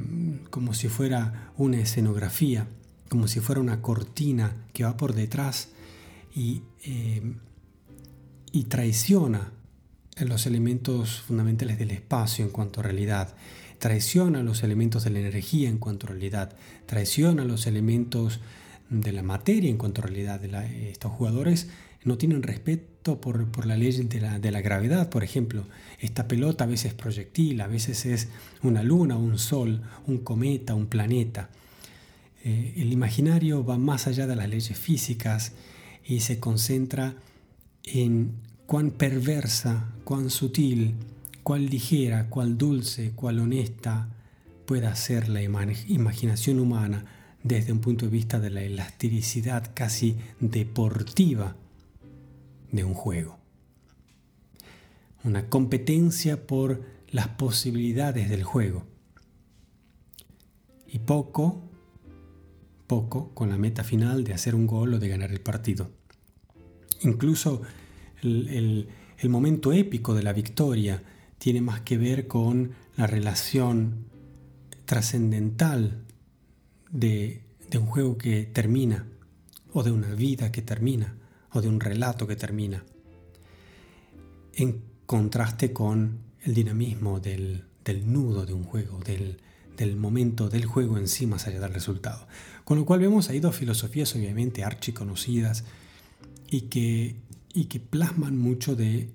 como 0.50 0.74
si 0.74 0.88
fuera 0.88 1.50
una 1.56 1.78
escenografía, 1.78 2.68
como 3.08 3.26
si 3.26 3.40
fuera 3.40 3.62
una 3.62 3.80
cortina 3.80 4.66
que 4.74 4.84
va 4.84 4.98
por 4.98 5.14
detrás 5.14 5.70
y, 6.34 6.60
y 8.52 8.64
traiciona 8.64 9.54
los 10.24 10.46
elementos 10.46 11.20
fundamentales 11.20 11.78
del 11.78 11.90
espacio 11.90 12.44
en 12.44 12.50
cuanto 12.50 12.80
a 12.80 12.85
realidad, 12.85 13.35
traiciona 13.78 14.42
los 14.42 14.62
elementos 14.62 15.04
de 15.04 15.11
la 15.11 15.20
energía 15.20 15.68
en 15.68 15.78
cuanto 15.78 16.06
a 16.06 16.11
realidad, 16.11 16.54
traiciona 16.87 17.44
los 17.44 17.66
elementos 17.66 18.40
de 18.90 19.12
la 19.12 19.22
materia 19.22 19.70
en 19.70 19.78
cuanto 19.78 20.02
a 20.02 20.06
realidad. 20.06 20.44
estos 20.44 21.12
jugadores 21.12 21.68
no 22.04 22.18
tienen 22.18 22.42
respeto 22.42 23.20
por, 23.20 23.66
la 23.66 23.76
ley 23.76 23.92
de 23.92 24.50
la, 24.50 24.61
gravedad, 24.61 25.09
por 25.09 25.24
ejemplo. 25.24 25.64
Esta 25.98 26.28
pelota 26.28 26.64
a 26.64 26.66
veces 26.66 26.87
es 26.87 26.94
proyectil, 26.94 27.61
a 27.61 27.66
veces 27.66 28.06
es 28.06 28.28
una 28.62 28.83
luna, 28.83 29.16
un 29.16 29.38
sol, 29.38 29.83
un 30.06 30.18
cometa, 30.18 30.74
un 30.74 30.87
planeta. 30.87 31.50
Eh, 32.44 32.74
el 32.76 32.92
imaginario 32.92 33.64
va 33.64 33.78
más 33.78 34.06
allá 34.06 34.26
de 34.26 34.37
las 34.37 34.48
leyes 34.48 34.78
físicas 34.78 35.52
y 36.04 36.20
se 36.20 36.40
concentra 36.40 37.14
en 37.85 38.33
cuán 38.70 38.92
perversa, 38.92 39.88
cuán 40.04 40.30
sutil, 40.30 40.94
cuán 41.42 41.66
ligera, 41.66 42.28
cuán 42.30 42.56
dulce, 42.56 43.11
cuán 43.16 43.40
honesta 43.40 44.09
pueda 44.64 44.94
ser 44.94 45.28
la 45.28 45.42
imaginación 45.42 46.61
humana 46.61 47.04
desde 47.42 47.72
un 47.72 47.80
punto 47.80 48.04
de 48.04 48.12
vista 48.12 48.38
de 48.38 48.50
la 48.50 48.62
elasticidad 48.62 49.72
casi 49.74 50.18
deportiva 50.38 51.56
de 52.70 52.85
un 52.85 52.94
juego. 52.94 53.40
Una 55.24 55.48
competencia 55.48 56.46
por 56.46 56.80
las 57.11 57.26
posibilidades 57.26 58.30
del 58.30 58.44
juego. 58.44 58.87
Y 60.87 61.00
poco, 61.00 61.61
poco 62.87 63.35
con 63.35 63.50
la 63.50 63.59
meta 63.59 63.83
final 63.83 64.22
de 64.22 64.35
hacer 64.35 64.54
un 64.54 64.68
gol 64.68 64.94
o 64.94 65.00
de 65.00 65.09
ganar 65.09 65.33
el 65.33 65.40
partido. 65.40 65.90
Incluso 67.00 67.62
el, 68.22 68.88
momento 69.28 69.72
épico 69.72 70.14
de 70.14 70.22
la 70.22 70.33
victoria 70.33 71.02
tiene 71.38 71.61
más 71.61 71.80
que 71.83 71.98
ver 71.98 72.26
con 72.26 72.72
la 72.96 73.06
relación 73.06 74.06
trascendental 74.85 76.02
de, 76.90 77.42
un 77.74 77.87
juego 77.87 78.18
que 78.18 78.44
termina, 78.44 79.06
o 79.72 79.83
de 79.83 79.92
una 79.92 80.14
vida 80.14 80.50
que 80.50 80.62
termina, 80.62 81.14
o 81.52 81.61
de 81.61 81.68
un 81.68 81.80
relato 81.80 82.26
que 82.26 82.37
termina, 82.37 82.85
en 84.54 84.83
contraste 85.06 85.72
con 85.72 86.18
el 86.42 86.54
dinamismo 86.54 87.20
del, 87.20 87.64
nudo 88.04 88.46
de 88.46 88.52
un 88.52 88.64
juego, 88.64 88.98
del, 89.00 89.38
del 89.76 89.96
momento 89.96 90.48
del 90.48 90.64
juego 90.66 90.98
en 90.98 91.09
sí 91.09 91.26
más 91.26 91.46
allá 91.46 91.61
del 91.61 91.72
resultado. 91.74 92.26
Con 92.64 92.78
lo 92.78 92.85
cual 92.85 93.00
vemos 93.00 93.28
ahí 93.28 93.40
dos 93.40 93.56
filosofías 93.56 94.14
obviamente 94.14 94.62
archiconocidas 94.62 95.64
y 96.50 96.62
que, 96.62 97.16
y 97.52 97.64
que 97.64 97.80
plasman 97.80 98.36
mucho 98.38 98.76
de 98.76 99.12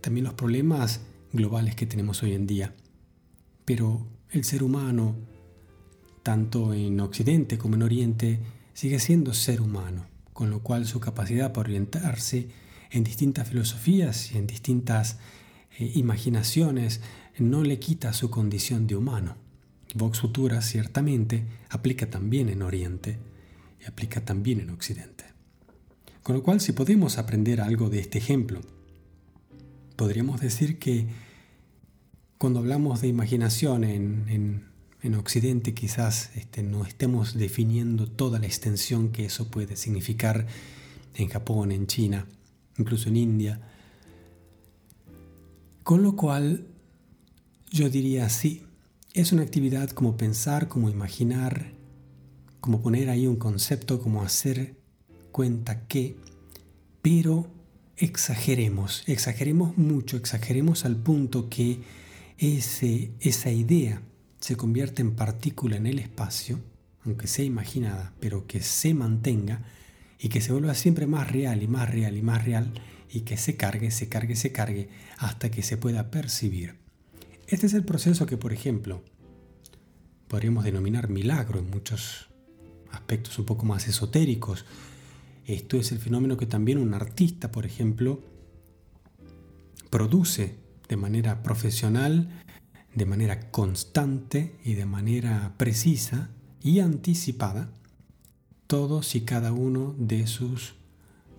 también 0.00 0.24
los 0.24 0.34
problemas 0.34 1.00
globales 1.32 1.74
que 1.74 1.86
tenemos 1.86 2.22
hoy 2.22 2.32
en 2.32 2.46
día. 2.46 2.74
Pero 3.64 4.06
el 4.30 4.44
ser 4.44 4.62
humano, 4.62 5.16
tanto 6.22 6.74
en 6.74 7.00
Occidente 7.00 7.58
como 7.58 7.76
en 7.76 7.82
Oriente, 7.82 8.40
sigue 8.74 8.98
siendo 8.98 9.32
ser 9.32 9.60
humano, 9.60 10.06
con 10.32 10.50
lo 10.50 10.60
cual 10.60 10.86
su 10.86 11.00
capacidad 11.00 11.52
para 11.52 11.68
orientarse 11.68 12.48
en 12.90 13.04
distintas 13.04 13.48
filosofías 13.48 14.32
y 14.32 14.38
en 14.38 14.46
distintas 14.46 15.18
eh, 15.78 15.92
imaginaciones 15.94 17.00
no 17.38 17.62
le 17.62 17.78
quita 17.78 18.12
su 18.12 18.30
condición 18.30 18.86
de 18.86 18.96
humano. 18.96 19.36
Vox 19.94 20.20
Futura 20.20 20.60
ciertamente 20.62 21.46
aplica 21.70 22.10
también 22.10 22.48
en 22.48 22.62
Oriente 22.62 23.18
y 23.80 23.86
aplica 23.86 24.24
también 24.24 24.60
en 24.60 24.70
Occidente. 24.70 25.33
Con 26.24 26.36
lo 26.36 26.42
cual, 26.42 26.58
si 26.62 26.72
podemos 26.72 27.18
aprender 27.18 27.60
algo 27.60 27.90
de 27.90 28.00
este 28.00 28.16
ejemplo, 28.16 28.62
podríamos 29.94 30.40
decir 30.40 30.78
que 30.78 31.06
cuando 32.38 32.60
hablamos 32.60 33.02
de 33.02 33.08
imaginación 33.08 33.84
en, 33.84 34.72
Occidente 35.18 35.74
quizás 35.74 36.30
este, 36.34 36.62
no 36.62 36.86
estemos 36.86 37.34
definiendo 37.34 38.06
toda 38.06 38.38
la 38.38 38.46
extensión 38.46 39.12
que 39.12 39.26
eso 39.26 39.50
puede 39.50 39.76
significar 39.76 40.46
en 41.14 41.28
Japón, 41.28 41.72
en 41.72 41.86
China, 41.86 42.26
incluso 42.78 43.10
en 43.10 43.18
India. 43.18 43.60
Con 45.82 46.02
lo 46.02 46.16
cual, 46.16 46.66
yo 47.70 47.90
diría 47.90 48.30
sí, 48.30 48.62
es 49.12 49.32
una 49.32 49.42
actividad 49.42 49.90
como 49.90 50.16
pensar, 50.16 50.68
como 50.68 50.88
imaginar, 50.88 51.72
como 52.62 52.80
poner 52.80 53.10
ahí 53.10 53.26
un 53.26 53.36
concepto, 53.36 54.00
como 54.00 54.22
hacer 54.22 54.83
cuenta 55.34 55.88
que, 55.88 56.16
pero 57.02 57.50
exageremos, 57.96 59.02
exageremos 59.08 59.76
mucho, 59.76 60.16
exageremos 60.16 60.84
al 60.84 60.94
punto 60.94 61.50
que 61.50 61.80
ese, 62.38 63.10
esa 63.18 63.50
idea 63.50 64.00
se 64.38 64.56
convierte 64.56 65.02
en 65.02 65.16
partícula 65.16 65.74
en 65.74 65.88
el 65.88 65.98
espacio, 65.98 66.60
aunque 67.04 67.26
sea 67.26 67.44
imaginada, 67.44 68.12
pero 68.20 68.46
que 68.46 68.60
se 68.60 68.94
mantenga 68.94 69.64
y 70.20 70.28
que 70.28 70.40
se 70.40 70.52
vuelva 70.52 70.72
siempre 70.74 71.08
más 71.08 71.28
real 71.32 71.64
y 71.64 71.66
más 71.66 71.90
real 71.90 72.16
y 72.16 72.22
más 72.22 72.44
real 72.44 72.72
y 73.10 73.22
que 73.22 73.36
se 73.36 73.56
cargue, 73.56 73.90
se 73.90 74.08
cargue, 74.08 74.36
se 74.36 74.52
cargue 74.52 74.88
hasta 75.18 75.50
que 75.50 75.64
se 75.64 75.76
pueda 75.76 76.12
percibir. 76.12 76.76
Este 77.48 77.66
es 77.66 77.74
el 77.74 77.84
proceso 77.84 78.26
que, 78.26 78.36
por 78.36 78.52
ejemplo, 78.52 79.02
podríamos 80.28 80.62
denominar 80.62 81.08
milagro 81.08 81.58
en 81.58 81.70
muchos 81.70 82.28
aspectos 82.92 83.36
un 83.40 83.46
poco 83.46 83.66
más 83.66 83.88
esotéricos. 83.88 84.64
Esto 85.46 85.76
es 85.76 85.92
el 85.92 85.98
fenómeno 85.98 86.36
que 86.36 86.46
también 86.46 86.78
un 86.78 86.94
artista, 86.94 87.52
por 87.52 87.66
ejemplo, 87.66 88.22
produce 89.90 90.56
de 90.88 90.96
manera 90.96 91.42
profesional, 91.42 92.28
de 92.94 93.06
manera 93.06 93.50
constante 93.50 94.56
y 94.64 94.74
de 94.74 94.86
manera 94.86 95.54
precisa 95.56 96.30
y 96.62 96.80
anticipada 96.80 97.70
todos 98.66 99.14
y 99.14 99.22
cada 99.22 99.52
uno 99.52 99.94
de 99.98 100.26
sus 100.26 100.74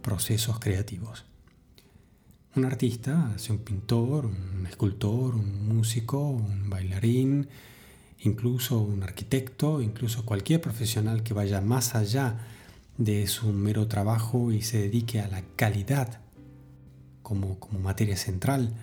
procesos 0.02 0.60
creativos. 0.60 1.26
Un 2.56 2.65
artista, 2.65 3.34
sea 3.38 3.56
un 3.56 3.62
pintor, 3.62 4.28
un 4.28 4.65
escultor, 4.68 5.36
un 5.36 5.68
músico, 5.68 6.30
un 6.30 6.70
bailarín, 6.70 7.48
incluso 8.20 8.80
un 8.80 9.04
arquitecto, 9.04 9.82
incluso 9.82 10.26
cualquier 10.26 10.62
profesional 10.62 11.24
que 11.24 11.34
vaya 11.34 11.60
más 11.60 11.96
allá 11.96 12.38
de 12.97 13.27
su 13.27 13.51
mero 13.51 13.88
trabajo 13.88 14.51
y 14.51 14.62
se 14.62 14.79
dedique 14.79 15.19
a 15.19 15.27
la 15.27 15.43
calidad 15.55 16.19
como, 17.21 17.60
como 17.60 17.79
materia 17.79 18.17
central, 18.17 18.73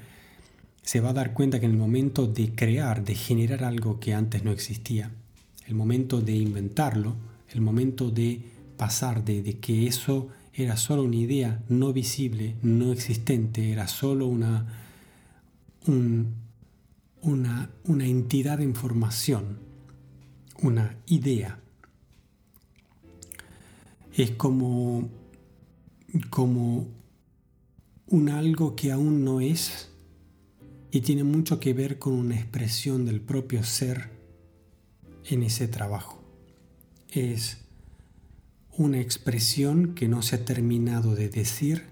se 0.83 1.01
va 1.01 1.11
a 1.11 1.15
dar 1.15 1.33
cuenta 1.33 1.61
que 1.61 1.67
en 1.67 1.73
el 1.73 1.79
momento 1.79 2.27
de 2.27 2.55
crear, 2.55 3.05
de 3.05 3.15
generar 3.15 3.65
algo 3.65 4.01
que 4.01 4.15
antes 4.15 4.45
no 4.45 4.51
existía, 4.51 5.11
el 5.67 5.75
momento 5.75 6.21
de 6.21 6.35
inventarlo, 6.35 7.15
el 7.51 7.61
momento 7.61 8.11
de 8.11 8.41
pasar 8.77 9.25
de, 9.25 9.43
de 9.43 9.59
que 9.59 9.87
eso 9.87 10.29
era 10.55 10.77
solo 10.77 11.05
una 11.05 11.17
idea 11.17 11.63
no 11.69 11.93
visible, 11.93 12.57
no 12.63 12.93
existente, 12.93 13.73
era 13.73 13.89
solo 13.89 14.27
una, 14.27 14.67
una, 15.87 17.71
una 17.85 18.07
entidad 18.07 18.59
de 18.59 18.65
información, 18.65 19.59
una 20.61 20.97
idea. 21.07 21.62
Es 24.15 24.33
como, 24.33 25.09
como 26.31 26.89
un 28.07 28.29
algo 28.29 28.77
que 28.77 28.93
aún 28.93 29.25
no 29.25 29.41
es 29.41 29.91
y 30.91 31.01
tiene 31.01 31.25
mucho 31.25 31.59
que 31.59 31.73
ver 31.73 31.99
con 31.99 32.13
una 32.13 32.37
expresión 32.37 33.07
del 33.07 33.23
propio 33.23 33.65
ser 33.65 34.11
en 35.25 35.43
ese 35.43 35.67
trabajo. 35.67 36.23
Es 37.09 37.59
una 38.77 39.01
expresión 39.01 39.95
que 39.95 40.09
no 40.09 40.21
se 40.21 40.37
ha 40.37 40.45
terminado 40.45 41.15
de 41.15 41.31
decir 41.31 41.85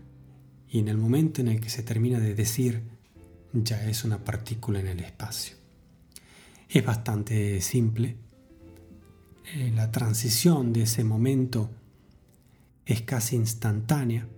y 0.68 0.78
en 0.78 0.88
el 0.88 0.98
momento 0.98 1.40
en 1.40 1.48
el 1.48 1.61
que 1.61 1.70
se 1.70 1.83
termina 1.83 2.20
de 2.20 2.35
decir 2.35 2.83
ya 3.52 3.88
es 3.88 4.04
una 4.04 4.24
partícula 4.24 4.80
en 4.80 4.88
el 4.88 5.00
espacio. 5.00 5.56
Es 6.68 6.85
bastante 6.85 7.61
simple. 7.62 8.16
Eh, 9.54 9.72
la 9.74 9.90
transición 9.90 10.72
de 10.72 10.83
ese 10.83 11.02
momento 11.02 11.70
es 12.92 13.03
casi 13.03 13.37
instantánea. 13.37 14.29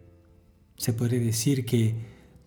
Se 0.77 0.93
puede 0.93 1.21
decir 1.21 1.65
que 1.65 1.95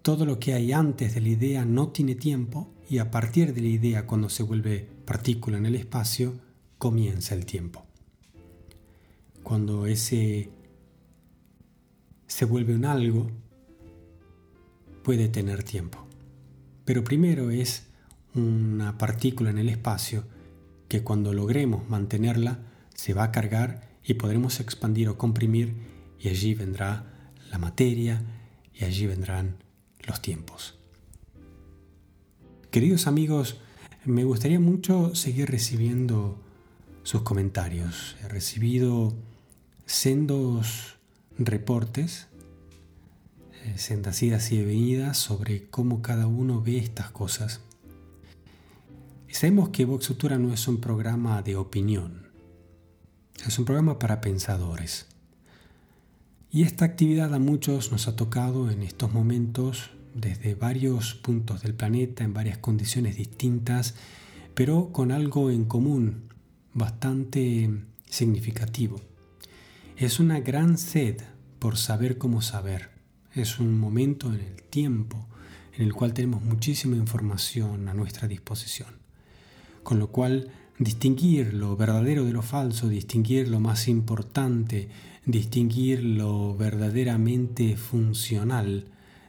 todo 0.02 0.26
lo 0.26 0.39
que 0.39 0.54
hay 0.54 0.72
antes 0.72 1.15
de 1.15 1.22
la 1.22 1.30
idea 1.30 1.65
no 1.65 1.89
tiene 1.89 2.15
tiempo 2.15 2.74
y 2.89 3.00
a 3.00 3.12
partir 3.12 3.54
de 3.54 3.62
la 3.62 3.68
idea 3.68 4.06
cuando 4.06 4.30
se 4.30 4.44
vuelve 4.44 4.88
partícula 5.06 5.58
en 5.58 5.65
el 5.65 5.76
espacio 5.76 6.34
comienza 6.78 7.34
el 7.34 7.46
tiempo 7.46 7.86
cuando 9.46 9.86
ese 9.86 10.50
se 12.26 12.46
vuelve 12.46 12.74
un 12.74 12.84
algo, 12.84 13.30
puede 15.04 15.30
tener 15.30 15.62
tiempo. 15.62 16.08
Pero 16.84 17.04
primero 17.04 17.52
es 17.52 17.86
una 18.34 18.98
partícula 18.98 19.52
en 19.52 19.60
el 19.60 19.70
espacio 19.70 20.24
que 20.88 21.04
cuando 21.04 21.32
logremos 21.32 21.88
mantenerla 21.89 22.58
se 22.96 23.13
va 23.13 23.26
a 23.26 23.32
cargar 23.32 24.00
y 24.04 24.15
podremos 24.15 24.60
expandir 24.60 25.10
o 25.10 25.18
comprimir 25.20 25.76
y 26.19 26.30
allí 26.30 26.54
vendrá 26.54 27.32
la 27.51 27.58
materia 27.58 28.21
y 28.73 28.86
allí 28.86 29.08
vendrán 29.08 29.58
los 30.06 30.21
tiempos. 30.21 30.78
Queridos 32.71 33.08
amigos, 33.08 33.58
me 34.06 34.23
gustaría 34.23 34.60
mucho 34.60 35.15
seguir 35.15 35.49
recibiendo 35.49 36.38
sus 37.04 37.21
comentarios. 37.21 38.17
He 38.23 38.28
recibido 38.28 39.15
sendos 39.86 40.97
reportes, 41.38 42.28
eh, 43.63 43.78
sendas 43.78 44.21
idas 44.21 44.51
y 44.51 44.62
venidas 44.62 45.17
sobre 45.17 45.69
cómo 45.69 46.01
cada 46.01 46.28
uno 46.28 46.62
ve 46.62 46.78
estas 46.78 47.12
cosas. 47.12 47.62
sabemos 49.30 49.69
que 49.69 49.86
Vox 49.86 50.08
Futura 50.08 50.38
no 50.38 50.54
es 50.54 50.67
un 50.67 50.80
programa 50.80 51.41
de 51.41 51.56
opinión, 51.58 52.28
es 53.45 53.60
un 53.60 53.65
programa 53.65 53.99
para 53.99 54.21
pensadores. 54.21 55.08
Y 56.56 56.63
esta 56.63 56.86
actividad 56.86 57.34
a 57.34 57.39
muchos 57.39 57.91
nos 57.91 58.08
ha 58.08 58.15
tocado 58.15 58.72
en 58.72 58.82
estos 58.82 59.12
momentos 59.12 59.89
desde 60.13 60.56
varios 60.56 61.13
puntos 61.13 61.62
del 61.62 61.74
planeta, 61.74 62.24
en 62.24 62.34
varias 62.34 62.60
condiciones 62.60 63.18
distintas, 63.18 63.96
pero 64.54 64.94
con 64.94 65.12
algo 65.12 65.52
en 65.52 65.65
común 65.65 66.30
bastante 66.74 67.70
significativo. 68.10 69.02
Es 69.98 70.22
una 70.22 70.39
gran 70.39 70.78
sed 70.78 71.18
por 71.60 71.76
saber 71.76 72.18
cómo 72.18 72.41
saber. 72.41 72.89
Es 73.34 73.60
un 73.60 73.78
momento 73.78 74.34
en 74.34 74.39
el 74.39 74.63
tiempo 74.63 75.28
en 75.74 75.84
el 75.84 75.94
cual 75.94 76.13
tenemos 76.13 76.41
muchísima 76.41 76.96
información 76.96 77.89
a 77.89 77.94
nuestra 77.94 78.30
disposición. 78.30 78.96
Con 79.84 80.00
lo 80.00 80.08
cual 80.08 80.52
distinguir 80.78 81.54
lo 81.54 81.78
verdadero 81.78 82.26
de 82.26 82.34
lo 82.34 82.42
falso, 82.42 82.90
distinguir 82.90 83.48
lo 83.48 83.60
más 83.60 83.88
importante, 83.88 84.90
distinguir 85.26 86.04
lo 86.04 86.56
verdaderamente 86.56 87.78
funcional 87.78 88.88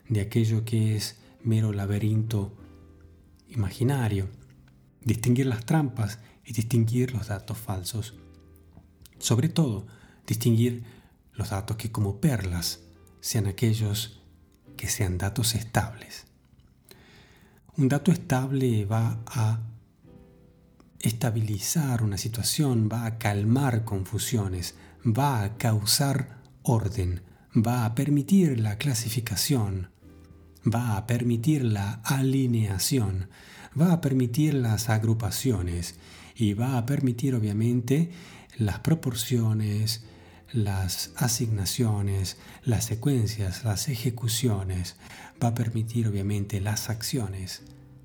de 0.08 0.20
aquello 0.20 0.64
que 0.64 0.96
es 0.96 1.16
mero 1.42 1.72
laberinto 1.72 2.52
imaginario, 3.48 4.28
distinguir 5.02 5.46
las 5.46 5.64
trampas 5.64 6.18
y 6.44 6.52
distinguir 6.52 7.12
los 7.12 7.28
datos 7.28 7.58
falsos. 7.58 8.14
Sobre 9.18 9.48
todo, 9.48 9.86
distinguir 10.26 10.84
los 11.32 11.50
datos 11.50 11.76
que 11.76 11.92
como 11.92 12.20
perlas 12.20 12.80
sean 13.20 13.46
aquellos 13.46 14.20
que 14.76 14.88
sean 14.88 15.16
datos 15.16 15.54
estables. 15.54 16.26
Un 17.76 17.88
dato 17.88 18.10
estable 18.10 18.84
va 18.84 19.20
a 19.26 19.60
estabilizar 21.06 22.02
una 22.02 22.18
situación, 22.18 22.88
va 22.92 23.06
a 23.06 23.18
calmar 23.18 23.84
confusiones, 23.84 24.74
va 25.04 25.42
a 25.42 25.56
causar 25.56 26.40
orden, 26.62 27.22
va 27.54 27.84
a 27.84 27.94
permitir 27.94 28.58
la 28.60 28.76
clasificación, 28.76 29.90
va 30.66 30.96
a 30.96 31.06
permitir 31.06 31.64
la 31.64 32.00
alineación, 32.04 33.28
va 33.80 33.92
a 33.92 34.00
permitir 34.00 34.54
las 34.54 34.88
agrupaciones 34.88 35.96
y 36.34 36.54
va 36.54 36.76
a 36.76 36.86
permitir 36.86 37.34
obviamente 37.34 38.10
las 38.58 38.80
proporciones, 38.80 40.04
las 40.52 41.12
asignaciones, 41.16 42.36
las 42.64 42.84
secuencias, 42.84 43.64
las 43.64 43.88
ejecuciones, 43.88 44.96
va 45.42 45.48
a 45.48 45.54
permitir 45.54 46.08
obviamente 46.08 46.60
las 46.60 46.88
acciones. 46.90 47.62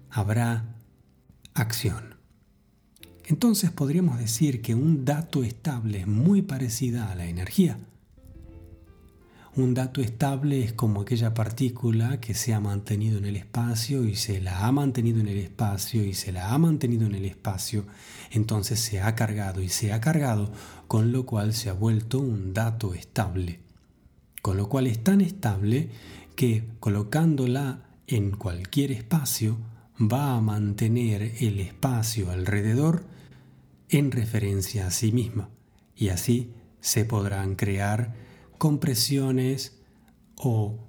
Habrá 0.10 0.66
acción. 1.54 2.11
Entonces 3.32 3.72
podríamos 3.72 4.20
decir 4.20 4.62
que 4.62 4.76
un 4.76 5.06
dato 5.06 5.42
estable 5.46 6.02
es 6.02 6.08
muy 6.08 6.42
parecida 6.42 7.10
a 7.10 7.16
la 7.16 7.28
energía. 7.28 7.80
Un 9.56 9.74
dato 9.74 10.02
estable 10.02 10.66
es 10.66 10.74
como 10.74 11.00
aquella 11.00 11.34
partícula 11.34 12.20
que 12.20 12.34
se 12.34 12.54
ha 12.54 12.60
mantenido 12.60 13.20
en 13.20 13.24
el 13.24 13.38
espacio 13.38 14.04
y 14.04 14.16
se 14.16 14.42
la 14.42 14.66
ha 14.66 14.72
mantenido 14.74 15.22
en 15.22 15.30
el 15.30 15.38
espacio 15.38 16.04
y 16.04 16.14
se 16.14 16.34
la 16.34 16.54
ha 16.54 16.58
mantenido 16.58 17.06
en 17.06 17.16
el 17.16 17.24
espacio, 17.24 17.86
entonces 18.32 18.82
se 18.82 19.00
ha 19.00 19.16
cargado 19.16 19.62
y 19.62 19.70
se 19.70 19.94
ha 19.94 20.02
cargado, 20.02 20.52
con 20.90 21.14
lo 21.14 21.26
cual 21.26 21.54
se 21.54 21.70
ha 21.70 21.74
vuelto 21.74 22.20
un 22.20 22.54
dato 22.54 22.94
estable. 22.94 23.62
Con 24.42 24.58
lo 24.58 24.68
cual 24.68 24.88
es 24.88 25.02
tan 25.06 25.22
estable 25.22 25.90
que 26.36 26.66
colocándola 26.82 27.86
en 28.08 28.32
cualquier 28.32 28.92
espacio 28.92 29.58
va 30.02 30.36
a 30.36 30.42
mantener 30.42 31.36
el 31.40 31.62
espacio 31.62 32.30
alrededor 32.30 33.21
en 33.92 34.12
referencia 34.12 34.88
a 34.88 34.92
sí 34.92 35.12
misma 35.12 35.50
y 35.96 36.10
así 36.10 36.54
se 36.80 37.06
podrán 37.06 37.56
crear 37.56 38.16
compresiones 38.58 39.82
o 40.38 40.88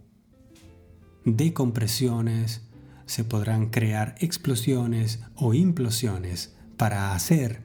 decompresiones, 1.24 2.62
se 3.06 3.24
podrán 3.24 3.70
crear 3.70 4.14
explosiones 4.20 5.20
o 5.34 5.52
implosiones 5.52 6.54
para 6.76 7.14
hacer, 7.14 7.64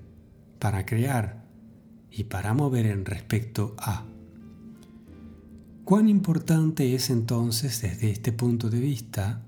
para 0.59 0.85
crear 0.85 1.45
y 2.11 2.25
para 2.25 2.53
mover 2.53 2.87
en 2.87 3.05
respecto 3.05 3.75
a. 3.77 4.05
¿Cuán 5.85 6.09
importante 6.09 6.95
es 6.95 7.11
entonces 7.11 7.81
desde 7.81 8.09
este 8.09 8.31
punto 8.31 8.69
de 8.69 8.79
vista 8.79 9.45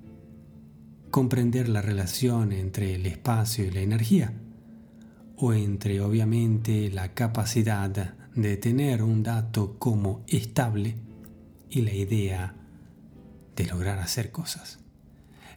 comprender 1.09 1.67
la 1.67 1.81
relación 1.81 2.51
entre 2.51 2.93
el 2.95 3.07
espacio 3.07 3.65
y 3.65 3.71
la 3.71 3.81
energía? 3.81 4.33
O 5.39 5.53
entre 5.53 6.01
obviamente 6.01 6.89
la 6.91 7.13
capacidad 7.13 7.89
de 8.35 8.57
tener 8.57 9.03
un 9.03 9.23
dato 9.23 9.77
como 9.79 10.23
estable 10.27 10.95
y 11.69 11.81
la 11.81 11.93
idea 11.93 12.55
de 13.55 13.65
lograr 13.65 13.99
hacer 13.99 14.31
cosas. 14.31 14.79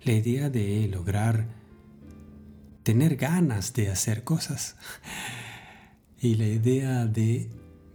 La 0.04 0.12
idea 0.12 0.50
de 0.50 0.88
lograr 0.88 1.48
tener 2.82 3.16
ganas 3.16 3.74
de 3.74 3.90
hacer 3.90 4.24
cosas. 4.24 4.76
Y 6.20 6.36
la 6.36 6.46
idea 6.46 7.06
de 7.06 7.50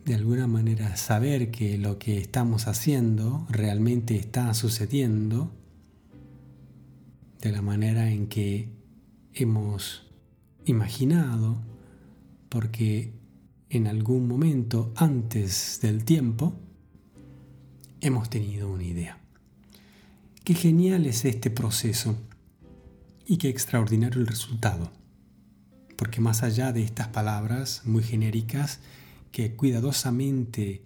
de 0.08 0.15
alguna 0.15 0.47
manera 0.47 0.95
saber 0.95 1.52
que 1.52 1.78
lo 1.78 2.00
que 2.00 2.17
estamos 2.17 2.69
haciendo 2.69 3.45
realmente 3.50 4.15
está 4.15 4.54
sucediendo 4.54 5.52
de 7.41 7.52
la 7.52 7.62
manera 7.62 8.10
en 8.10 8.28
que 8.28 8.69
hemos 9.34 10.10
imaginado 10.63 11.62
porque 12.58 13.13
en 13.70 13.86
algún 13.86 14.28
momento 14.28 14.91
antes 14.96 15.78
del 15.80 16.04
tiempo 16.04 16.56
hemos 18.02 18.32
tenido 18.32 18.67
una 18.72 18.84
idea. 18.84 19.20
Qué 20.43 20.56
genial 20.56 21.06
es 21.06 21.24
este 21.26 21.52
proceso 21.52 22.17
y 23.28 23.38
qué 23.38 23.50
extraordinario 23.50 24.20
el 24.20 24.26
resultado, 24.26 24.91
porque 25.98 26.20
más 26.20 26.41
allá 26.41 26.72
de 26.72 26.82
estas 26.82 27.10
palabras 27.10 27.84
muy 27.86 28.02
genéricas 28.02 28.80
que 29.32 29.56
cuidadosamente 29.56 30.82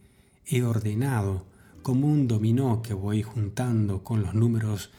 he 0.46 0.64
ordenado 0.64 1.46
como 1.84 2.08
un 2.08 2.28
dominó 2.28 2.82
que 2.82 2.94
voy 2.94 3.24
juntando 3.24 4.04
con 4.04 4.24
los 4.24 4.34
números 4.34 4.92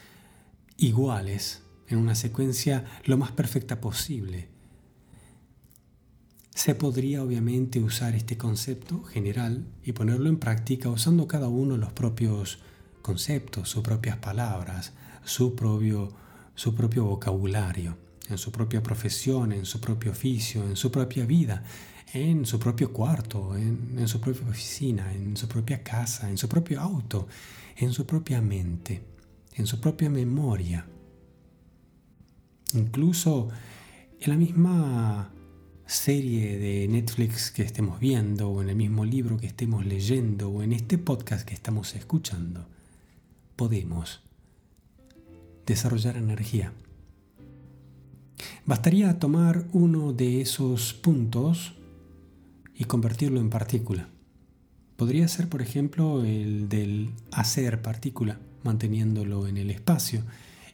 iguales 0.79 1.65
en 1.89 1.99
una 1.99 2.15
secuencia 2.15 2.87
lo 3.05 3.19
más 3.19 3.31
perfecta 3.33 3.79
posible, 3.79 4.52
se 6.55 6.75
podría 6.75 7.23
obviamente 7.23 7.81
usar 7.81 8.15
este 8.15 8.37
concepto 8.37 9.03
general 9.05 9.67
y 9.85 9.93
ponerlo 9.93 10.29
en 10.29 10.38
práctica 10.38 10.91
usando 10.91 11.27
cada 11.27 11.49
uno 11.49 11.77
los 11.77 11.93
propios 11.93 12.59
conceptos, 13.01 13.71
sus 13.71 13.83
propias 13.83 14.19
palabras, 14.19 14.93
su 15.25 15.55
propio, 15.57 16.11
su 16.55 16.75
propio 16.75 17.05
vocabulario, 17.05 17.97
en 18.29 18.38
su 18.38 18.53
propia 18.53 18.83
profesión, 18.83 19.53
en 19.53 19.65
su 19.65 19.81
propio 19.81 20.12
oficio, 20.12 20.62
en 20.65 20.77
su 20.77 20.93
propia 20.93 21.25
vida, 21.25 21.65
en 22.12 22.45
su 22.45 22.59
propio 22.59 22.93
cuarto, 22.93 23.57
en, 23.57 23.97
en 23.99 24.07
su 24.07 24.21
propia 24.21 24.47
oficina, 24.49 25.12
en 25.12 25.37
su 25.37 25.49
propia 25.49 25.83
casa, 25.83 26.29
en 26.29 26.37
su 26.37 26.49
propio 26.49 26.81
auto, 26.81 27.27
en 27.77 27.93
su 27.93 28.05
propia 28.05 28.43
mente, 28.43 29.03
en 29.55 29.67
su 29.67 29.81
propia 29.81 30.11
memoria. 30.11 30.87
Incluso 32.75 33.49
en 34.21 34.31
la 34.31 34.37
misma 34.37 35.33
serie 35.92 36.59
de 36.59 36.88
Netflix 36.88 37.50
que 37.50 37.62
estemos 37.62 38.00
viendo, 38.00 38.48
o 38.48 38.62
en 38.62 38.70
el 38.70 38.76
mismo 38.76 39.05
libro 39.05 39.37
que 39.37 39.46
estemos 39.46 39.85
leyendo, 39.85 40.48
o 40.48 40.62
en 40.62 40.72
este 40.72 40.98
podcast 40.98 41.46
que 41.46 41.55
estamos 41.55 41.94
escuchando, 41.94 42.66
podemos 43.57 44.20
desarrollar 45.66 46.16
energía. 46.16 46.72
Bastaría 48.64 49.18
tomar 49.18 49.66
uno 49.72 50.12
de 50.12 50.40
esos 50.40 50.94
puntos 50.94 51.74
y 52.74 52.85
convertirlo 52.85 53.38
en 53.40 53.50
partícula. 53.50 54.09
Podría 54.96 55.28
ser, 55.28 55.48
por 55.48 55.62
ejemplo, 55.62 56.24
el 56.24 56.68
del 56.68 57.11
hacer 57.31 57.83
partícula, 57.83 58.38
manteniéndolo 58.64 59.46
en 59.46 59.59
el 59.59 59.70
espacio. 59.70 60.22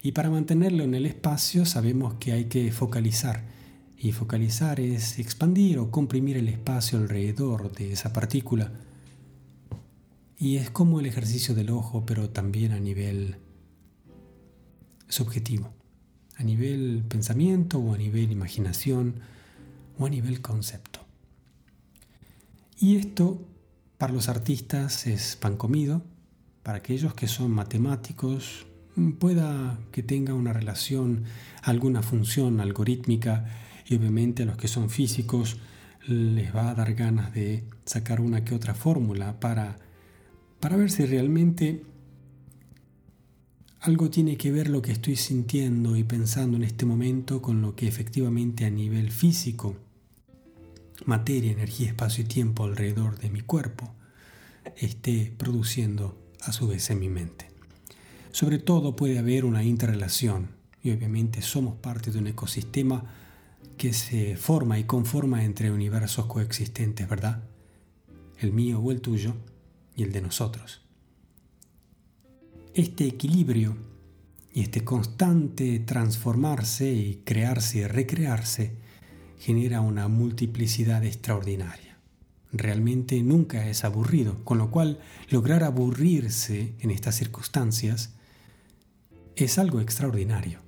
Y 0.01 0.13
para 0.13 0.31
mantenerlo 0.31 0.85
en 0.85 0.95
el 0.95 1.07
espacio 1.07 1.67
sabemos 1.67 2.15
que 2.15 2.33
hay 2.33 2.45
que 2.45 2.71
focalizar 2.71 3.58
y 4.01 4.13
focalizar 4.13 4.79
es 4.79 5.19
expandir 5.19 5.79
o 5.79 5.91
comprimir 5.91 6.37
el 6.37 6.49
espacio 6.49 6.99
alrededor 6.99 7.73
de 7.73 7.93
esa 7.93 8.13
partícula. 8.13 8.71
Y 10.39 10.57
es 10.57 10.71
como 10.71 11.01
el 11.01 11.07
ejercicio 11.07 11.55
del 11.55 11.71
ojo, 11.71 12.07
pero 12.07 12.31
también 12.31 12.71
a 12.71 12.79
nivel 12.79 13.37
subjetivo, 15.09 15.73
a 16.37 16.45
nivel 16.45 17.03
pensamiento 17.09 17.81
o 17.81 17.93
a 17.93 17.99
nivel 17.99 18.31
imaginación 18.31 19.17
o 19.99 20.07
a 20.07 20.11
nivel 20.11 20.41
concepto. 20.43 21.01
Y 22.79 22.97
esto 22.97 23.45
para 23.97 24.13
los 24.13 24.29
artistas 24.29 25.09
es 25.09 25.35
pan 25.35 25.57
comido, 25.57 26.03
para 26.63 26.79
aquellos 26.79 27.15
que 27.15 27.27
son 27.27 27.51
matemáticos 27.51 28.67
pueda 29.19 29.79
que 29.91 30.03
tenga 30.03 30.35
una 30.35 30.53
relación, 30.53 31.25
alguna 31.63 32.03
función 32.03 32.61
algorítmica 32.61 33.47
y 33.89 33.97
obviamente 33.97 34.43
a 34.43 34.47
los 34.47 34.57
que 34.57 34.69
son 34.69 34.91
físicos 34.91 35.57
les 36.07 36.55
va 36.55 36.71
a 36.71 36.75
dar 36.75 36.95
ganas 36.95 37.33
de 37.35 37.65
sacar 37.85 38.21
una 38.21 38.45
que 38.45 38.55
otra 38.55 38.75
fórmula 38.75 39.41
para, 39.41 39.79
para 40.61 40.77
ver 40.77 40.91
si 40.91 41.07
realmente 41.07 41.83
algo 43.81 44.11
tiene 44.11 44.37
que 44.37 44.53
ver 44.53 44.69
lo 44.69 44.83
que 44.83 44.93
estoy 44.93 45.17
sintiendo 45.17 45.97
y 45.97 46.05
pensando 46.05 46.57
en 46.57 46.65
este 46.65 46.85
momento 46.85 47.41
con 47.41 47.63
lo 47.63 47.75
que 47.75 47.87
efectivamente 47.87 48.67
a 48.67 48.71
nivel 48.71 49.11
físico, 49.11 49.77
materia, 51.07 51.53
energía, 51.53 51.89
espacio 51.89 52.25
y 52.25 52.27
tiempo 52.27 52.65
alrededor 52.65 53.19
de 53.19 53.31
mi 53.31 53.41
cuerpo, 53.41 53.95
esté 54.77 55.33
produciendo 55.37 56.19
a 56.43 56.53
su 56.53 56.69
vez 56.69 56.91
en 56.91 56.99
mi 56.99 57.09
mente. 57.09 57.49
Sobre 58.33 58.59
todo 58.59 58.97
puede 58.97 59.19
haber 59.19 59.45
una 59.45 59.65
interrelación 59.65 60.49
y 60.83 60.91
obviamente 60.91 61.41
somos 61.41 61.77
parte 61.77 62.11
de 62.11 62.19
un 62.19 62.27
ecosistema 62.27 63.05
que 63.79 63.95
se 63.95 64.37
forma 64.37 64.79
y 64.79 64.85
conforma 64.85 65.45
entre 65.45 65.71
universos 65.71 66.27
coexistentes, 66.27 67.09
¿verdad? 67.09 67.45
El 68.39 68.53
mío 68.53 68.81
o 68.81 68.91
el 68.91 69.01
tuyo 69.01 69.35
y 69.97 70.03
el 70.03 70.13
de 70.13 70.21
nosotros. 70.21 70.83
Este 72.75 73.07
equilibrio 73.07 73.77
y 74.53 74.61
este 74.61 74.85
constante 74.85 75.79
transformarse 75.79 76.93
y 76.93 77.23
crearse 77.25 77.79
y 77.79 77.87
recrearse 77.87 78.77
genera 79.39 79.81
una 79.81 80.09
multiplicidad 80.09 81.05
extraordinaria. 81.05 81.97
Realmente 82.53 83.23
nunca 83.23 83.69
es 83.69 83.85
aburrido, 83.85 84.45
con 84.45 84.59
lo 84.59 84.71
cual 84.71 85.01
lograr 85.31 85.65
aburrirse 85.65 86.75
en 86.81 86.91
estas 86.91 87.15
circunstancias 87.15 88.15
es 89.37 89.59
algo 89.59 89.81
extraordinario. 89.81 90.68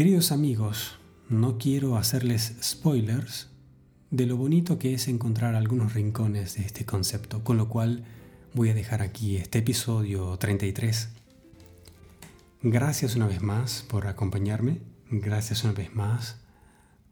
Queridos 0.00 0.32
amigos, 0.32 0.98
no 1.28 1.58
quiero 1.58 1.98
hacerles 1.98 2.56
spoilers 2.62 3.50
de 4.10 4.24
lo 4.24 4.38
bonito 4.38 4.78
que 4.78 4.94
es 4.94 5.08
encontrar 5.08 5.54
algunos 5.54 5.92
rincones 5.92 6.54
de 6.54 6.62
este 6.62 6.86
concepto, 6.86 7.44
con 7.44 7.58
lo 7.58 7.68
cual 7.68 8.04
voy 8.54 8.70
a 8.70 8.74
dejar 8.74 9.02
aquí 9.02 9.36
este 9.36 9.58
episodio 9.58 10.38
33. 10.38 11.10
Gracias 12.62 13.14
una 13.14 13.26
vez 13.26 13.42
más 13.42 13.84
por 13.90 14.06
acompañarme, 14.06 14.80
gracias 15.10 15.64
una 15.64 15.74
vez 15.74 15.94
más 15.94 16.38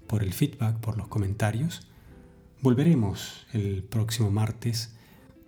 por 0.07 0.23
el 0.23 0.33
feedback, 0.33 0.79
por 0.81 0.97
los 0.97 1.09
comentarios. 1.09 1.87
Volveremos 2.63 3.47
el 3.53 3.85
próximo 3.85 4.31
martes 4.31 4.95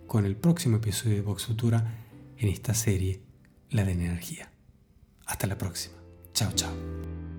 con 0.05 0.27
el 0.27 0.35
próximo 0.35 0.77
episodio 0.77 1.15
de 1.15 1.21
Vox 1.21 1.47
Futura 1.47 2.05
en 2.37 2.49
esta 2.49 2.75
serie, 2.75 3.23
la 3.71 3.83
de 3.83 3.93
energía. 3.93 4.51
Hasta 5.25 5.47
la 5.47 5.57
próxima. 5.57 5.95
Chao, 6.33 6.51
chao. 6.53 7.30